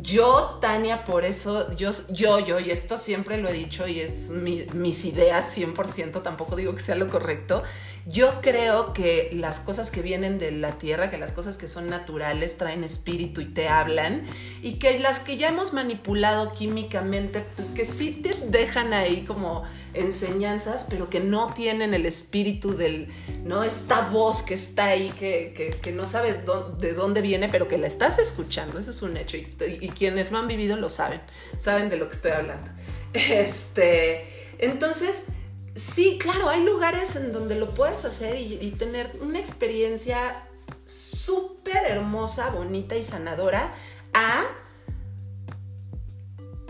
[0.02, 4.30] Yo, Tania, por eso, yo, yo, yo, y esto siempre lo he dicho y es
[4.30, 7.64] mi- mis ideas 100%, tampoco digo que sea lo correcto,
[8.10, 11.90] yo creo que las cosas que vienen de la tierra, que las cosas que son
[11.90, 14.24] naturales traen espíritu y te hablan,
[14.62, 19.64] y que las que ya hemos manipulado químicamente, pues que sí te dejan ahí como
[19.94, 23.10] enseñanzas, pero que no tienen el espíritu del,
[23.44, 23.64] ¿no?
[23.64, 26.46] Esta voz que está ahí, que, que- no sabes
[26.80, 29.48] de dónde viene, pero que la estás escuchando, eso es un hecho, y,
[29.82, 31.22] y quienes lo han vivido lo saben,
[31.58, 32.70] saben de lo que estoy hablando.
[33.14, 34.28] Este,
[34.60, 35.28] entonces,
[35.76, 40.44] sí, claro, hay lugares en donde lo puedes hacer y, tener una experiencia
[40.86, 43.74] súper hermosa, bonita y sanadora
[44.14, 44.46] a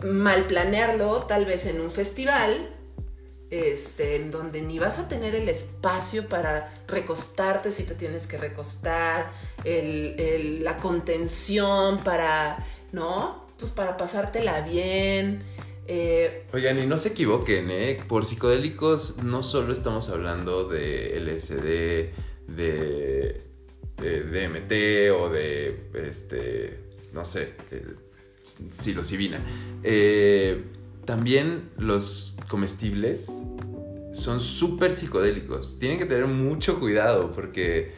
[0.03, 2.69] mal planearlo, tal vez en un festival,
[3.49, 8.37] este, en donde ni vas a tener el espacio para recostarte si te tienes que
[8.37, 9.31] recostar,
[9.63, 13.47] el- la contención para, ¿no?
[13.57, 15.43] Pues para pasártela bien.
[15.91, 17.99] Eh, Oigan, y no se equivoquen, ¿eh?
[18.07, 23.41] Por psicodélicos no solo estamos hablando de LSD, de,
[23.97, 26.79] de DMT o de, este,
[27.11, 27.83] no sé, de
[28.69, 29.43] psilocibina.
[29.83, 30.63] Eh,
[31.05, 33.31] también los comestibles
[34.13, 35.79] son súper psicodélicos.
[35.79, 37.93] Tienen que tener mucho cuidado porque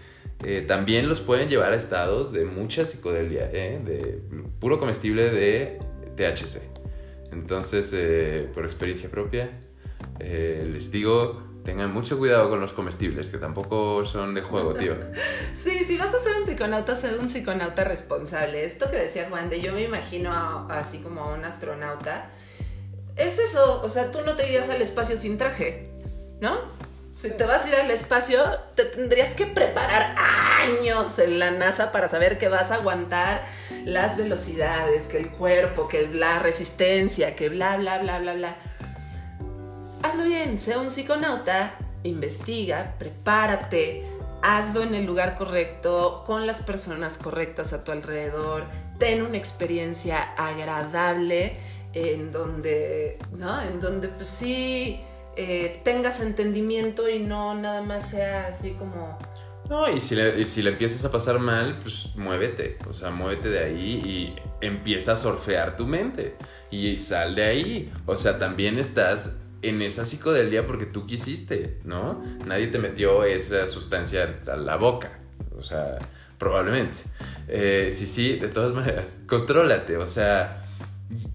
[0.45, 3.81] eh, también los pueden llevar a estados de mucha psicodelia, ¿eh?
[3.83, 4.21] de
[4.59, 5.79] puro comestible de
[6.15, 6.80] THC.
[7.31, 9.49] Entonces, eh, por experiencia propia,
[10.19, 14.95] eh, les digo, tengan mucho cuidado con los comestibles, que tampoco son de juego, tío.
[15.53, 18.65] Sí, si vas a ser un psiconauta, sé un psiconauta responsable.
[18.65, 22.31] Esto que decía Juan de yo me imagino a- así como a un astronauta
[23.15, 25.91] es eso, o sea, tú no te irías al espacio sin traje,
[26.39, 26.57] ¿no?
[27.21, 28.41] Si te vas a ir al espacio,
[28.75, 30.15] te tendrías que preparar
[30.63, 33.43] años en la NASA para saber que vas a aguantar
[33.85, 38.55] las velocidades, que el cuerpo, que la resistencia, que bla, bla, bla, bla, bla.
[40.01, 44.03] Hazlo bien, sea un psiconauta, investiga, prepárate,
[44.41, 48.65] hazlo en el lugar correcto, con las personas correctas a tu alrededor,
[48.97, 51.55] ten una experiencia agradable
[51.93, 53.61] en donde, ¿no?
[53.61, 55.05] En donde pues sí
[55.35, 59.17] eh, tengas entendimiento y no nada más sea así como...
[59.69, 63.49] No, y si, le, si le empiezas a pasar mal, pues muévete, o sea, muévete
[63.49, 66.35] de ahí y empieza a surfear tu mente
[66.71, 67.93] y sal de ahí.
[68.05, 72.23] O sea, también estás en esa psicodelia porque tú quisiste, ¿no?
[72.45, 75.19] Nadie te metió esa sustancia a la boca,
[75.57, 75.99] o sea,
[76.37, 76.97] probablemente.
[77.47, 80.60] Eh, sí, sí, de todas maneras, contrólate, o sea,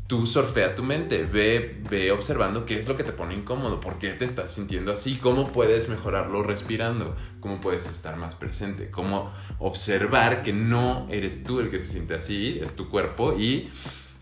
[0.07, 3.99] tú surfea tu mente, ve, ve observando qué es lo que te pone incómodo, por
[3.99, 9.31] qué te estás sintiendo así, cómo puedes mejorarlo respirando, cómo puedes estar más presente, cómo
[9.59, 13.71] observar que no eres tú el que se siente así, es tu cuerpo y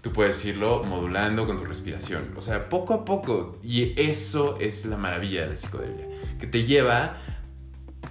[0.05, 2.35] tú puedes irlo modulando con tu respiración.
[2.37, 3.59] O sea, poco a poco.
[3.63, 6.07] Y eso es la maravilla de la psicodelia.
[6.39, 7.17] Que te lleva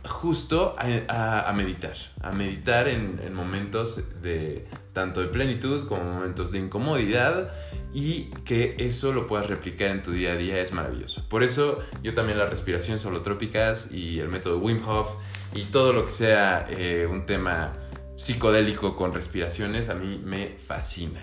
[0.03, 1.95] justo a, meditar.
[2.21, 7.51] A meditar en, en, momentos de tanto de plenitud como momentos de incomodidad.
[7.93, 11.23] Y que eso lo puedas replicar en tu día a día es maravilloso.
[11.29, 15.09] Por eso yo también las respiraciones holotrópicas y el método Wim Hof
[15.53, 17.73] y todo lo que sea eh, un tema
[18.15, 21.21] psicodélico con respiraciones a mí me fascina.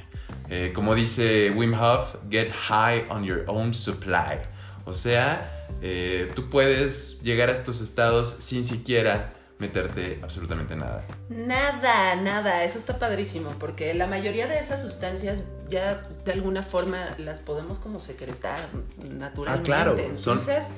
[0.49, 4.39] Eh, como dice Wim Hof, get high on your own supply.
[4.85, 11.05] O sea, eh, tú puedes llegar a estos estados sin siquiera meterte absolutamente nada.
[11.29, 17.15] Nada, nada, eso está padrísimo, porque la mayoría de esas sustancias ya de alguna forma
[17.19, 18.59] las podemos como secretar
[19.05, 19.73] naturalmente.
[19.73, 20.73] Ah, claro, entonces,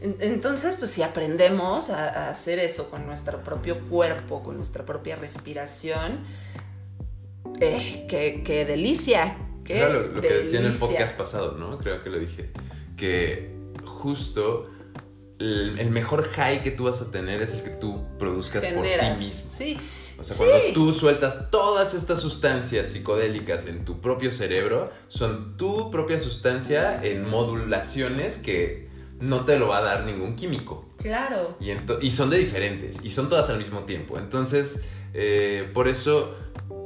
[0.00, 6.24] entonces pues si aprendemos a hacer eso con nuestro propio cuerpo, con nuestra propia respiración,
[7.60, 9.36] eh, qué, delicia.
[9.64, 11.78] Qué lo, que decía en el podcast pasado, ¿no?
[11.78, 12.50] Creo que lo dije.
[12.96, 13.54] Que
[13.84, 14.70] justo
[15.38, 19.06] el, mejor high que tú vas a tener es el que tú produzcas por ti
[19.18, 19.50] mismo.
[19.50, 19.78] Sí.
[20.18, 25.90] O sea, cuando tú sueltas todas estas sustancias psicodélicas en tu propio cerebro, son tu
[25.90, 28.88] propia sustancia en modulaciones que
[29.20, 30.86] no te lo va a dar ningún químico.
[30.96, 31.56] Claro.
[31.60, 31.70] Y,
[32.00, 34.18] y son de diferentes, y son todas al mismo tiempo.
[34.18, 36.34] Entonces, eh, por eso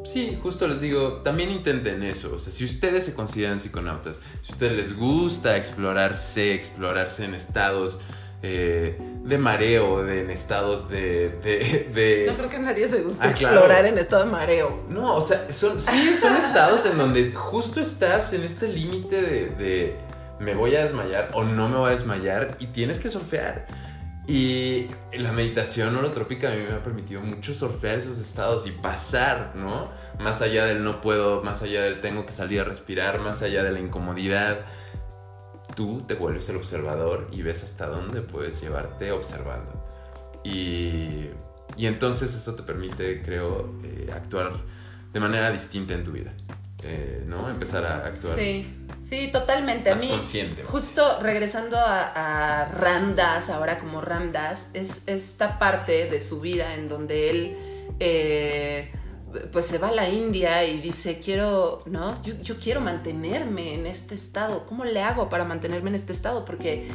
[0.04, 2.34] sí, justo les digo, también intenten eso.
[2.34, 7.34] O sea, si ustedes se consideran psiconautas, si a ustedes les gusta explorarse, explorarse en
[7.34, 8.00] estados
[8.42, 13.86] eh, de mareo, de, en estados de, No creo que nadie se guste ah, explorar
[13.86, 14.84] en estado de mareo.
[14.88, 20.10] No, o sea, son, sí, son estados en donde justo estás en este límite de
[20.40, 23.66] me voy a desmayar o no me voy a desmayar y tienes que surfear.
[24.26, 29.52] Y la meditación holotrópica a mí me ha permitido mucho surfear esos estados y pasar,
[29.54, 29.90] ¿no?
[30.18, 33.62] Más allá del no puedo, más allá del tengo que salir a respirar, más allá
[33.62, 34.60] de la incomodidad.
[35.74, 39.86] Tú te vuelves el observador y ves hasta dónde puedes llevarte observando.
[40.44, 41.28] Y,
[41.76, 44.62] y entonces eso te permite, creo, eh, actuar
[45.12, 46.32] de manera distinta en tu vida.
[46.82, 47.50] Eh, ¿no?
[47.50, 48.38] Empezar a actuar.
[48.38, 48.66] Sí,
[49.02, 49.90] sí, totalmente.
[49.90, 50.64] Más a mí, consciente.
[50.64, 57.30] Justo regresando a, Ramdas, ahora como Ramdas, es esta parte de su vida en donde
[57.30, 57.56] él.
[57.98, 58.92] Eh,
[59.52, 62.22] pues se va a la India y dice, quiero, ¿no?
[62.22, 64.66] Yo, quiero mantenerme en este estado.
[64.66, 66.44] ¿Cómo le hago para mantenerme en este estado?
[66.44, 66.88] Porque,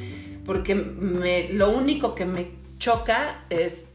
[0.46, 3.92] porque me, lo único que me choca es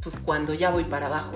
[0.00, 1.32] pues cuando ya voy para abajo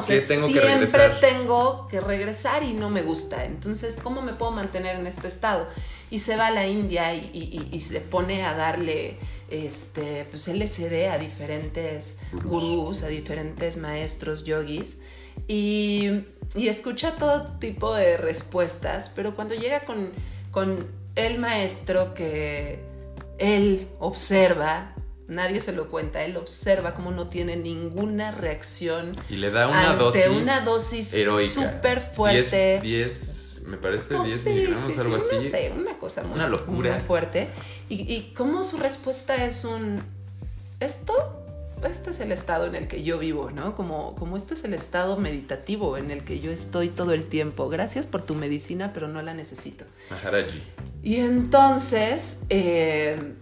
[0.00, 3.44] siempre tengo que regresar y no me gusta.
[3.44, 5.66] Entonces, ¿cómo me puedo mantener en este estado?
[6.10, 9.18] Y se va a la India y, se pone a darle
[9.50, 15.00] este, pues LSD a diferentes gurús, a diferentes maestros yogis.
[15.46, 16.24] Y,
[16.54, 20.12] escucha todo tipo de respuestas, pero cuando llega con,
[20.50, 22.80] con el maestro que
[23.38, 24.94] él observa
[25.28, 29.12] nadie se lo cuenta, él observa cómo no tiene ninguna reacción.
[29.28, 30.26] Y le da una dosis.
[30.26, 31.10] una dosis
[31.52, 32.80] súper fuerte.
[32.82, 35.36] 10, me parece 10 miligramos, algo así.
[35.36, 36.92] No sé, una cosa muy, una locura.
[36.92, 37.48] muy fuerte.
[37.88, 40.02] Y, y cómo su respuesta es un.
[40.80, 41.37] ¿Esto?
[41.84, 43.74] Este es el estado en el que yo vivo, ¿no?
[43.74, 47.68] Como, como este es el estado meditativo en el que yo estoy todo el tiempo.
[47.68, 49.84] Gracias por tu medicina, pero no la necesito.
[50.10, 50.62] Maharaji.
[51.02, 53.34] Y entonces, eh,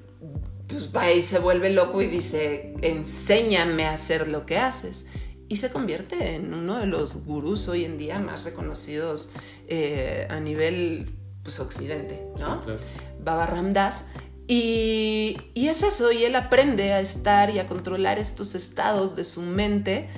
[0.66, 5.06] pues va y se vuelve loco y dice, enséñame a hacer lo que haces.
[5.48, 9.30] Y se convierte en uno de los gurús hoy en día más reconocidos
[9.68, 11.14] eh, a nivel
[11.44, 12.56] pues Occidente, ¿no?
[12.56, 12.80] Sí, claro.
[13.22, 14.08] Baba Ramdas.
[14.48, 19.24] Y, y es eso, y él aprende a estar y a controlar estos estados de
[19.24, 20.08] su mente.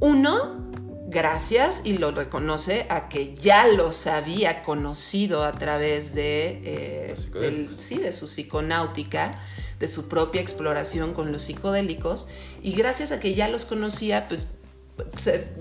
[0.00, 0.70] Uno,
[1.08, 7.78] gracias, y lo reconoce, a que ya los había conocido a través de, eh, del-
[7.78, 9.40] sí, de su psiconáutica,
[9.78, 12.28] de su propia exploración con los psicodélicos.
[12.62, 14.54] Y gracias a que ya los conocía, pues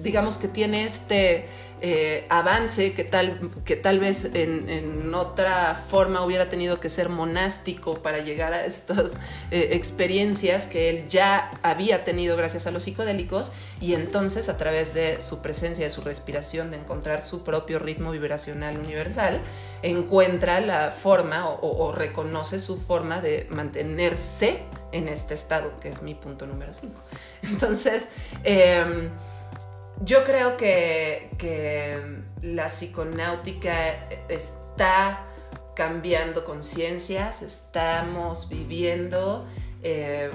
[0.02, 1.46] digamos que tiene este
[1.86, 7.10] eh, avance que tal, que tal vez en, en otra forma hubiera tenido que ser
[7.10, 9.16] monástico para llegar a estas
[9.52, 14.94] eh, experiencias que él ya había tenido gracias a los psicodélicos y entonces a través
[14.94, 19.42] de su presencia, de su respiración, de encontrar su propio ritmo vibracional universal,
[19.82, 24.60] encuentra la forma o, o- reconoce su forma de mantenerse
[24.94, 26.94] en este estado, que es mi punto número 5.
[27.44, 28.08] Entonces,
[28.46, 29.10] em,
[30.02, 35.26] yo creo que, que la psiconáutica está
[35.76, 39.48] cambiando conciencias, estamos viviendo
[39.82, 40.30] eh,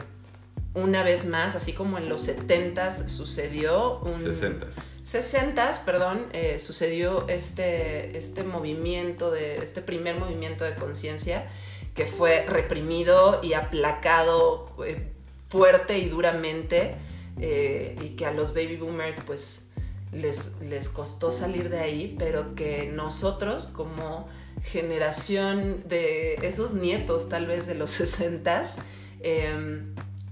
[0.75, 4.21] una vez más, así como en los 70s sucedió un...
[4.21, 4.67] 60.
[5.03, 11.49] 60, perdón, eh, sucedió este, este movimiento, de, este primer movimiento de conciencia
[11.95, 15.11] que fue reprimido y aplacado eh,
[15.49, 16.97] fuerte y duramente
[17.41, 19.71] eh, y que a los baby boomers pues
[20.13, 24.29] les, les costó salir de ahí, pero que nosotros como
[24.63, 28.63] generación de esos nietos tal vez de los 60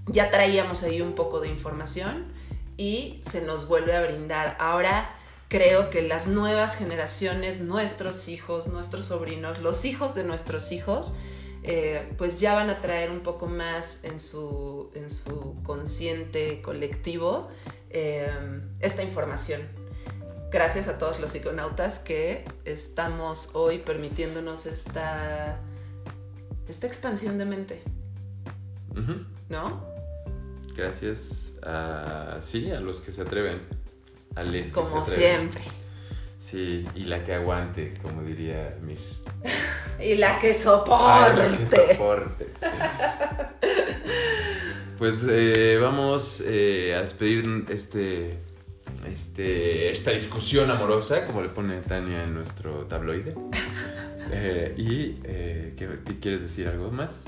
[0.07, 2.25] ya traíamos ahí un poco de información
[2.77, 4.55] y se nos vuelve a brindar.
[4.59, 5.09] Ahora
[5.47, 11.17] creo que las nuevas generaciones, nuestros hijos, nuestros sobrinos, los hijos de nuestros hijos,
[11.67, 17.49] eh, pues ya van a traer un poco más en su, en su consciente colectivo
[17.89, 18.29] eh,
[18.79, 19.61] esta información.
[20.49, 25.59] Gracias a todos los psiconautas que estamos hoy permitiéndonos esta,
[26.69, 27.81] esta expansión de mente.
[29.49, 29.85] ¿no?
[30.75, 33.61] Gracias a, sí, a los que se atreven.
[34.35, 35.51] A les que Como se atreven.
[35.51, 35.86] siempre.
[36.49, 38.99] Sí, y la que aguante, como diría Mir.
[39.99, 41.49] Y la que soporte.
[41.49, 42.47] la que soporte.
[44.97, 48.37] Pues eh, vamos eh, a despedir este,
[49.05, 53.35] este, esta discusión amorosa, como le pone Tania en nuestro tabloide.
[54.29, 56.67] Eh, y, eh, ¿qué, qué quieres decir?
[56.67, 57.23] ¿Algo más?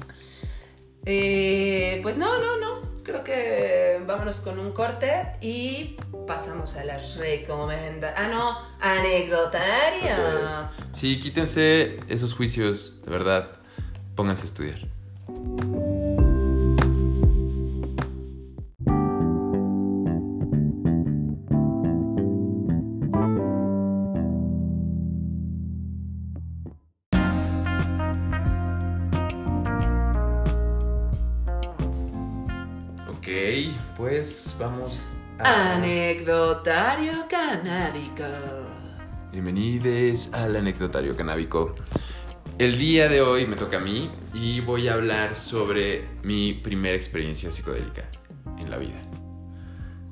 [1.05, 2.88] Eh, pues no, no, no.
[3.10, 5.97] Creo que vámonos con un corte y
[6.28, 8.14] pasamos a las recomendaciones.
[8.16, 10.72] Ah, no, anecdotaria.
[10.91, 13.47] Sí, quítense esos juicios, de verdad.
[14.16, 15.88] Pónganse a estudiar.
[34.39, 35.07] Pues vamos
[35.39, 35.73] a...
[35.73, 38.23] Anecdotario canábico.
[39.33, 41.75] Bienvenidos al anecdotario canábico.
[42.57, 46.95] El día de hoy me toca a mí y voy a hablar sobre mi primera
[46.95, 48.09] experiencia psicodélica
[48.59, 49.01] en la vida.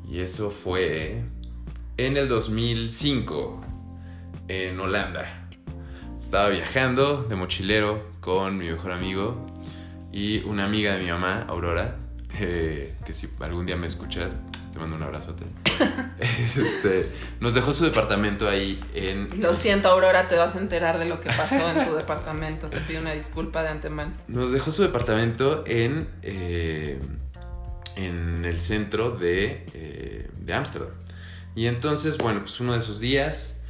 [0.10, 1.24] Y eso fue
[1.96, 3.62] en el 2005
[4.50, 5.48] en Holanda.
[6.20, 9.46] Estaba viajando de mochilero con mi mejor amigo
[10.12, 12.07] y una amiga de mi mamá, Aurora,
[12.40, 14.36] eh, que si algún día me escuchas,
[14.72, 15.44] te mando un abrazote.
[16.20, 17.08] Este,
[17.40, 21.22] nos dejó su departamento ahí en Lo siento, Aurora, te vas a enterar de lo
[21.22, 22.70] que pasó en tu departamento.
[22.70, 24.14] Te pido una disculpa de antemano.
[24.28, 27.00] Nos dejó su departamento en, eh,
[27.96, 30.90] en el centro de eh, de Ámsterdam.
[31.56, 33.62] y entonces, bueno, pues uno de esos días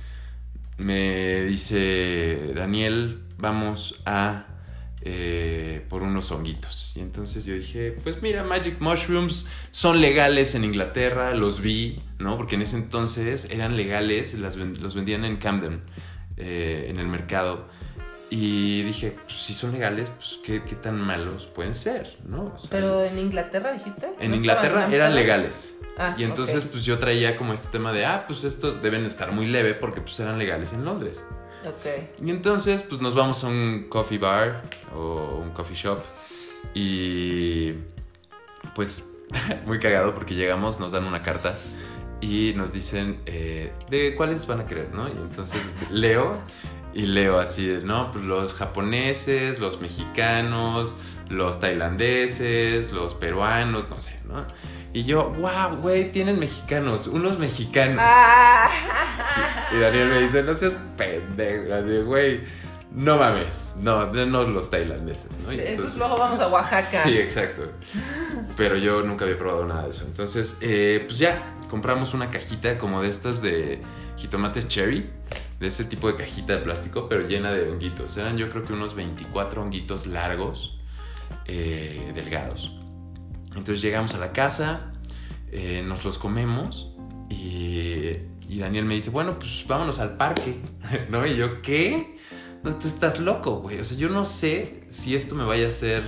[0.77, 4.45] me dice, Daniel, vamos a
[5.09, 6.97] eh, por unos honguitos.
[6.97, 12.35] Y entonces yo dije, pues mira, Magic Mushrooms son legales en Inglaterra, los vi, ¿no?
[12.35, 15.81] Porque en ese entonces eran legales, las los vendían en Camden,
[16.35, 17.69] eh, en el mercado.
[18.29, 22.53] Y dije, pues si son legales, pues qué, qué tan malos pueden ser, ¿no?
[22.53, 24.09] O sea, Pero en Inglaterra dijiste.
[24.19, 25.75] en ¿No Inglaterra en eran legales.
[25.97, 26.71] Ah, Y entonces, ok.
[26.71, 30.01] pues yo traía como este tema de, ah, pues estos deben estar muy leve porque
[30.01, 31.23] pues eran legales en Londres.
[32.23, 34.63] Y entonces, pues nos vamos a un coffee bar
[34.95, 35.99] o un coffee shop
[36.73, 37.73] y
[38.75, 39.13] pues
[39.65, 41.53] muy cagado porque llegamos, nos dan una carta
[42.21, 45.07] y nos dicen eh, de cuáles van a querer, ¿no?
[45.07, 46.37] Y entonces leo
[46.93, 50.95] y leo así, no, pues los japoneses, los mexicanos,
[51.29, 54.45] los tailandeses, los peruanos, no sé, ¿no?
[54.97, 58.01] Y yo, wow, güey, tienen mexicanos, unos mexicanos.
[58.03, 58.67] Ah.
[59.71, 62.41] Y Daniel me dice, no seas pendejo, así, güey.
[62.89, 65.51] No mames, no, no los tailandeses, ¿no?
[65.51, 67.03] Sí, entonces- luego vamos a Oaxaca.
[67.03, 67.69] Sí, exacto.
[68.55, 70.03] Pero yo nunca había probado nada de eso.
[70.03, 71.37] Entonces, eh, pues ya,
[71.69, 73.83] compramos una cajita como de estas de
[74.15, 75.11] jitomates cherry,
[75.59, 78.17] de ese tipo de cajita de plástico, pero llena de honguitos.
[78.17, 80.79] Eran yo creo que unos 24 honguitos largos,
[81.45, 82.71] eh, delgados.
[83.57, 84.93] Entonces llegamos a la casa,
[85.51, 86.93] eh, nos los comemos
[87.29, 88.11] y,
[88.47, 90.55] y Daniel me dice, bueno, pues vámonos al parque,
[91.09, 91.25] ¿no?
[91.25, 92.17] Y yo, ¿qué?
[92.63, 93.79] Tú estás loco, güey.
[93.79, 96.03] O sea, yo no sé si esto me vaya a hacer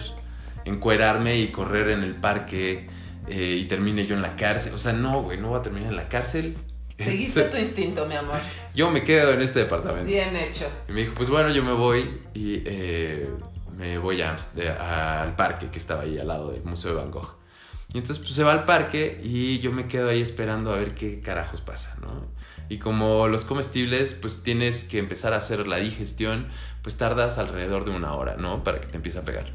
[0.65, 2.89] encuerarme y correr en el parque
[3.27, 4.73] eh, y termine yo en la cárcel.
[4.73, 6.57] O sea, no, güey, no voy a terminar en la cárcel.
[6.97, 8.37] Seguiste tu instinto, mi amor.
[8.75, 10.05] Yo me quedo en este departamento.
[10.05, 10.67] Bien hecho.
[10.87, 13.29] Y me dijo, pues bueno, yo me voy y eh,
[13.77, 14.35] me voy a
[15.21, 17.38] al parque que estaba ahí al lado del Museo de Van Gogh.
[17.93, 20.93] Y entonces pues se va al parque y yo me quedo ahí esperando a ver
[20.93, 22.27] qué carajos pasa, ¿no?
[22.69, 26.47] Y como los comestibles, pues tienes que empezar a hacer la digestión,
[26.83, 28.63] pues tardas alrededor de una hora, ¿no?
[28.63, 29.51] Para que te empiece a pegar.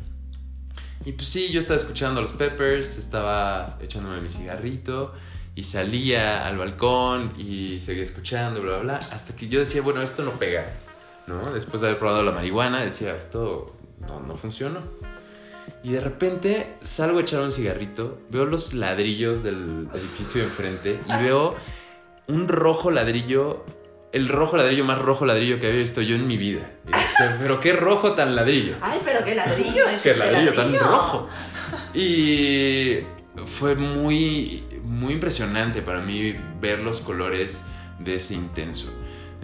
[1.05, 5.14] Y pues sí, yo estaba escuchando los Peppers, estaba echándome mi cigarrito
[5.55, 10.03] y salía al balcón y seguía escuchando, bla, bla, bla, hasta que yo decía, bueno,
[10.03, 10.66] esto no pega,
[11.28, 11.53] ¿no?
[11.53, 14.80] Después de haber probado la marihuana, decía, esto no, no funcionó.
[15.83, 20.99] Y de repente salgo a echar un cigarrito, veo los ladrillos del edificio de enfrente
[21.07, 21.55] y veo
[22.27, 23.65] un rojo ladrillo,
[24.12, 26.71] el rojo ladrillo más rojo ladrillo que había visto yo en mi vida.
[26.87, 28.77] Y decía, pero qué rojo tan ladrillo.
[28.81, 31.29] Ay, pero qué ladrillo es Qué este ladrillo tan rojo.
[31.93, 32.99] Y
[33.45, 37.65] fue muy, muy impresionante para mí ver los colores
[37.99, 38.93] de ese intenso.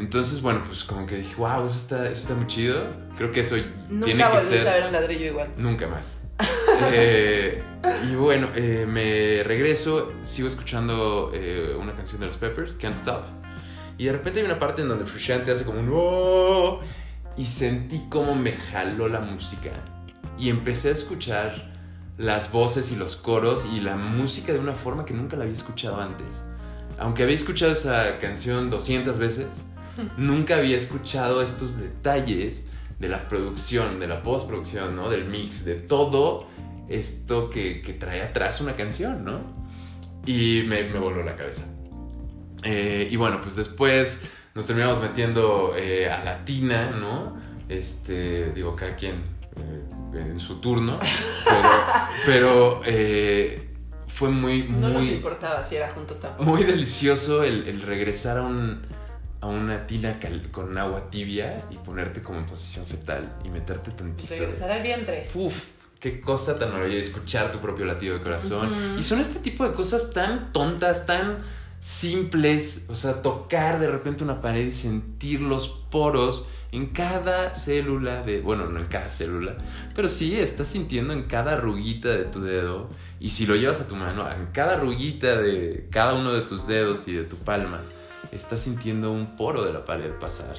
[0.01, 2.86] Entonces, bueno, pues como que dije, wow, eso está, eso está muy chido.
[3.18, 3.55] Creo que eso
[3.90, 4.66] Nunca tiene que ser...
[4.66, 5.53] a ver un ladrillo igual.
[5.57, 6.22] Nunca más.
[6.92, 7.62] Eh,
[8.11, 13.24] y bueno, eh, me regreso, sigo escuchando eh, una canción de los Peppers, Can't Stop.
[13.98, 16.80] Y de repente hay una parte en donde Frusciante hace como un "Oh",
[17.36, 19.70] Y sentí como me jaló la música.
[20.38, 21.70] Y empecé a escuchar
[22.16, 25.55] las voces y los coros y la música de una forma que nunca la había
[25.55, 26.44] escuchado antes.
[26.98, 29.48] Aunque había escuchado esa canción 200 veces,
[30.16, 35.09] nunca había escuchado estos detalles de la producción, de la postproducción, ¿no?
[35.09, 36.46] Del mix, de todo
[36.88, 39.40] esto que, que trae atrás una canción, ¿no?
[40.26, 41.64] Y me, me voló la cabeza.
[42.62, 44.24] Eh, y bueno, pues después
[44.55, 47.40] nos terminamos metiendo eh, a Latina, ¿no?
[47.68, 49.14] Este, digo, cada quien
[49.57, 50.98] eh, en su turno,
[52.26, 52.82] pero, pero
[54.09, 56.51] fue muy, No nos muy, importaba si era juntos tampoco.
[56.51, 58.82] muy delicioso el, el regresar a, un,
[59.41, 63.91] a una tina cal- con agua tibia y ponerte como en posición fetal y meterte
[63.91, 64.28] tantito.
[64.34, 65.28] Regresar al vientre.
[65.34, 65.68] Uf,
[65.99, 68.70] qué cosa tan maravillosa escuchar tu propio latido de corazón.
[68.99, 71.38] Y son este tipo de cosas tan tontas, tan
[71.80, 72.86] simples.
[72.88, 78.41] O sea, tocar de repente una pared y sentir los poros en cada célula de.
[78.41, 79.57] Bueno, no en cada célula,
[79.95, 82.88] pero sí estás sintiendo en cada arruguita de tu dedo.
[83.18, 86.66] Y si lo llevas a tu mano, en cada arruguita de cada uno de tus
[86.66, 87.82] dedos y de tu palma,
[88.33, 90.57] estás sintiendo un poro de la pared pasar.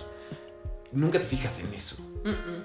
[0.92, 2.06] Nunca te fijas en eso.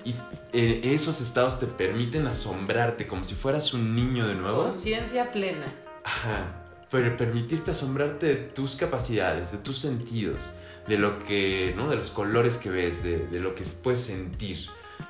[0.04, 0.14] Y
[0.52, 4.64] eh, esos estados te permiten asombrarte como si fueras un niño de nuevo.
[4.64, 5.72] Conciencia plena.
[6.04, 6.64] Ajá.
[6.90, 10.52] Pero permitirte asombrarte de tus capacidades, de tus sentidos,
[10.86, 11.88] de lo que, ¿no?
[11.88, 14.66] De los colores que ves, de, de lo que puedes sentir.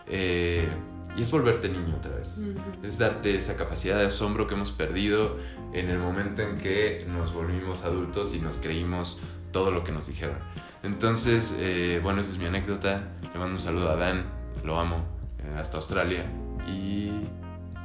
[0.07, 0.69] Eh,
[1.17, 2.39] y es volverte niño otra vez.
[2.83, 5.39] Es darte esa capacidad de asombro que hemos perdido
[5.73, 9.19] en el momento en que nos volvimos adultos y nos creímos
[9.57, 10.37] todo lo que nos dijeron.
[10.83, 13.05] Entonces, eh, bueno, esa es mi anécdota.
[13.33, 14.27] Le mando un saludo a Dan,
[14.65, 14.99] lo amo,
[15.39, 16.27] eh, hasta Australia.
[16.69, 17.11] Y,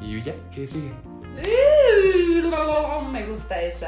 [0.01, 0.91] y ya, ¿qué sigue?
[3.09, 3.87] Me gusta esa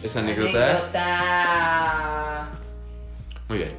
[0.00, 0.70] Esa anécdota.
[0.70, 2.48] anécdota.
[3.48, 3.72] Muy bien.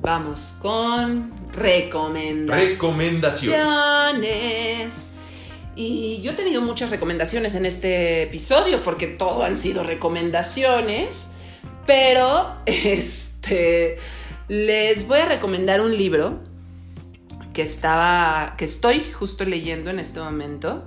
[0.00, 2.72] Vamos con recomendaciones.
[2.72, 5.09] Recomendaciones.
[5.82, 11.30] Y yo he tenido muchas recomendaciones en este episodio porque todo han sido recomendaciones,
[11.86, 13.96] pero este
[14.48, 16.40] les voy a recomendar un libro
[17.54, 20.84] que estaba que estoy justo leyendo en este momento.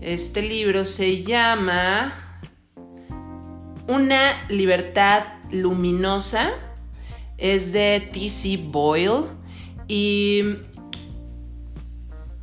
[0.00, 2.14] Este libro se llama
[3.88, 6.52] Una libertad luminosa.
[7.38, 8.60] Es de T.C.
[8.70, 9.24] Boyle
[9.88, 10.44] y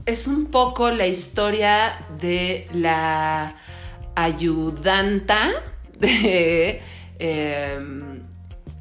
[0.06, 3.56] es un poco la historia de la
[4.16, 5.52] ayudanta
[6.00, 6.82] de,
[7.20, 7.80] eh,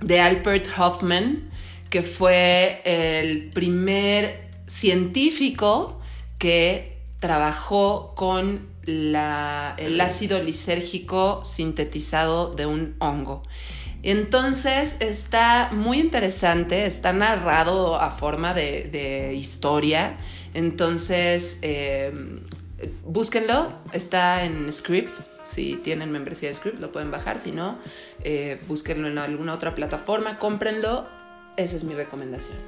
[0.00, 1.50] de Albert Hoffman,
[1.90, 6.00] que fue el primer científico
[6.38, 13.44] que trabajó con el ácido lisérgico sintetizado de un hongo.
[14.02, 20.16] Entonces está muy interesante, está narrado a forma de, historia.
[20.54, 22.12] Entonces, eh,
[23.04, 25.12] búsquenlo, está en Script.
[25.44, 27.38] Si tienen membresía de Script, lo pueden bajar.
[27.38, 27.78] Si no,
[28.22, 31.08] eh, búsquenlo en alguna otra plataforma, cómprenlo.
[31.56, 32.58] Esa es mi recomendación.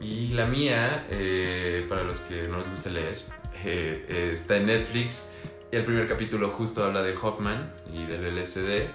[0.00, 3.18] Y la mía, eh, para los que no les guste leer,
[3.64, 5.30] eh, está en Netflix.
[5.70, 8.88] El primer capítulo justo habla de Hoffman y del LSD.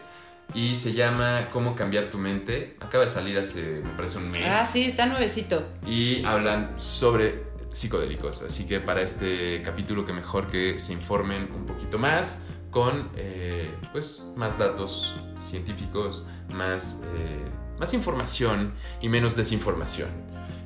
[0.54, 2.76] Y se llama Cómo cambiar tu mente.
[2.80, 4.42] Acaba de salir hace, me parece, un mes.
[4.46, 5.64] Ah, sí, está nuevecito.
[5.86, 8.42] Y hablan sobre psicodélicos.
[8.42, 13.70] Así que para este capítulo, que mejor que se informen un poquito más con eh,
[13.92, 17.46] pues, más datos científicos, más, eh,
[17.80, 20.10] más información y menos desinformación.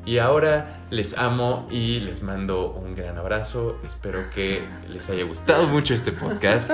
[0.05, 3.79] Y ahora les amo y les mando un gran abrazo.
[3.87, 6.71] Espero que les haya gustado mucho este podcast.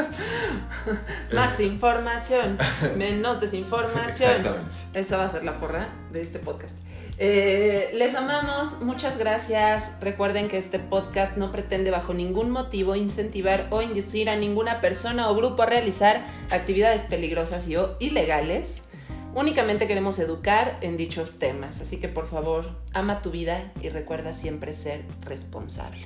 [1.33, 2.57] Más información,
[2.97, 4.31] menos desinformación.
[4.31, 4.75] Exactamente.
[4.93, 6.75] Esa va a ser la porra de este podcast.
[7.21, 9.97] Eh, les amamos, muchas gracias.
[10.01, 15.29] Recuerden que este podcast no pretende bajo ningún motivo incentivar o inducir a ninguna persona
[15.29, 18.88] o grupo a realizar actividades peligrosas y o ilegales.
[19.33, 24.33] Únicamente queremos educar en dichos temas, así que por favor, ama tu vida y recuerda
[24.33, 26.05] siempre ser responsable.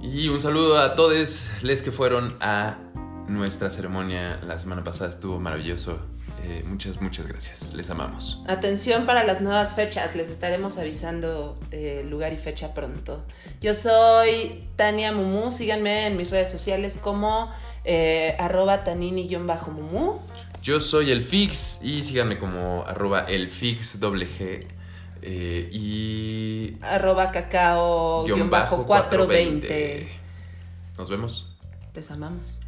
[0.00, 2.78] Y un saludo a todos les que fueron a
[3.28, 5.10] nuestra ceremonia la semana pasada.
[5.10, 5.98] Estuvo maravilloso.
[6.44, 7.74] Eh, muchas, muchas gracias.
[7.74, 8.42] Les amamos.
[8.46, 13.24] Atención para las nuevas fechas, les estaremos avisando eh, lugar y fecha pronto.
[13.60, 17.52] Yo soy Tania Mumu, síganme en mis redes sociales como
[17.84, 20.20] eh, arroba tanini-mumu.
[20.62, 24.66] Yo soy el Fix y síganme como arroba el Fix doble G.
[25.22, 29.66] eh, y arroba cacao guion bajo 420.
[29.66, 30.18] 420.
[30.96, 31.56] Nos vemos.
[31.94, 32.60] Les amamos.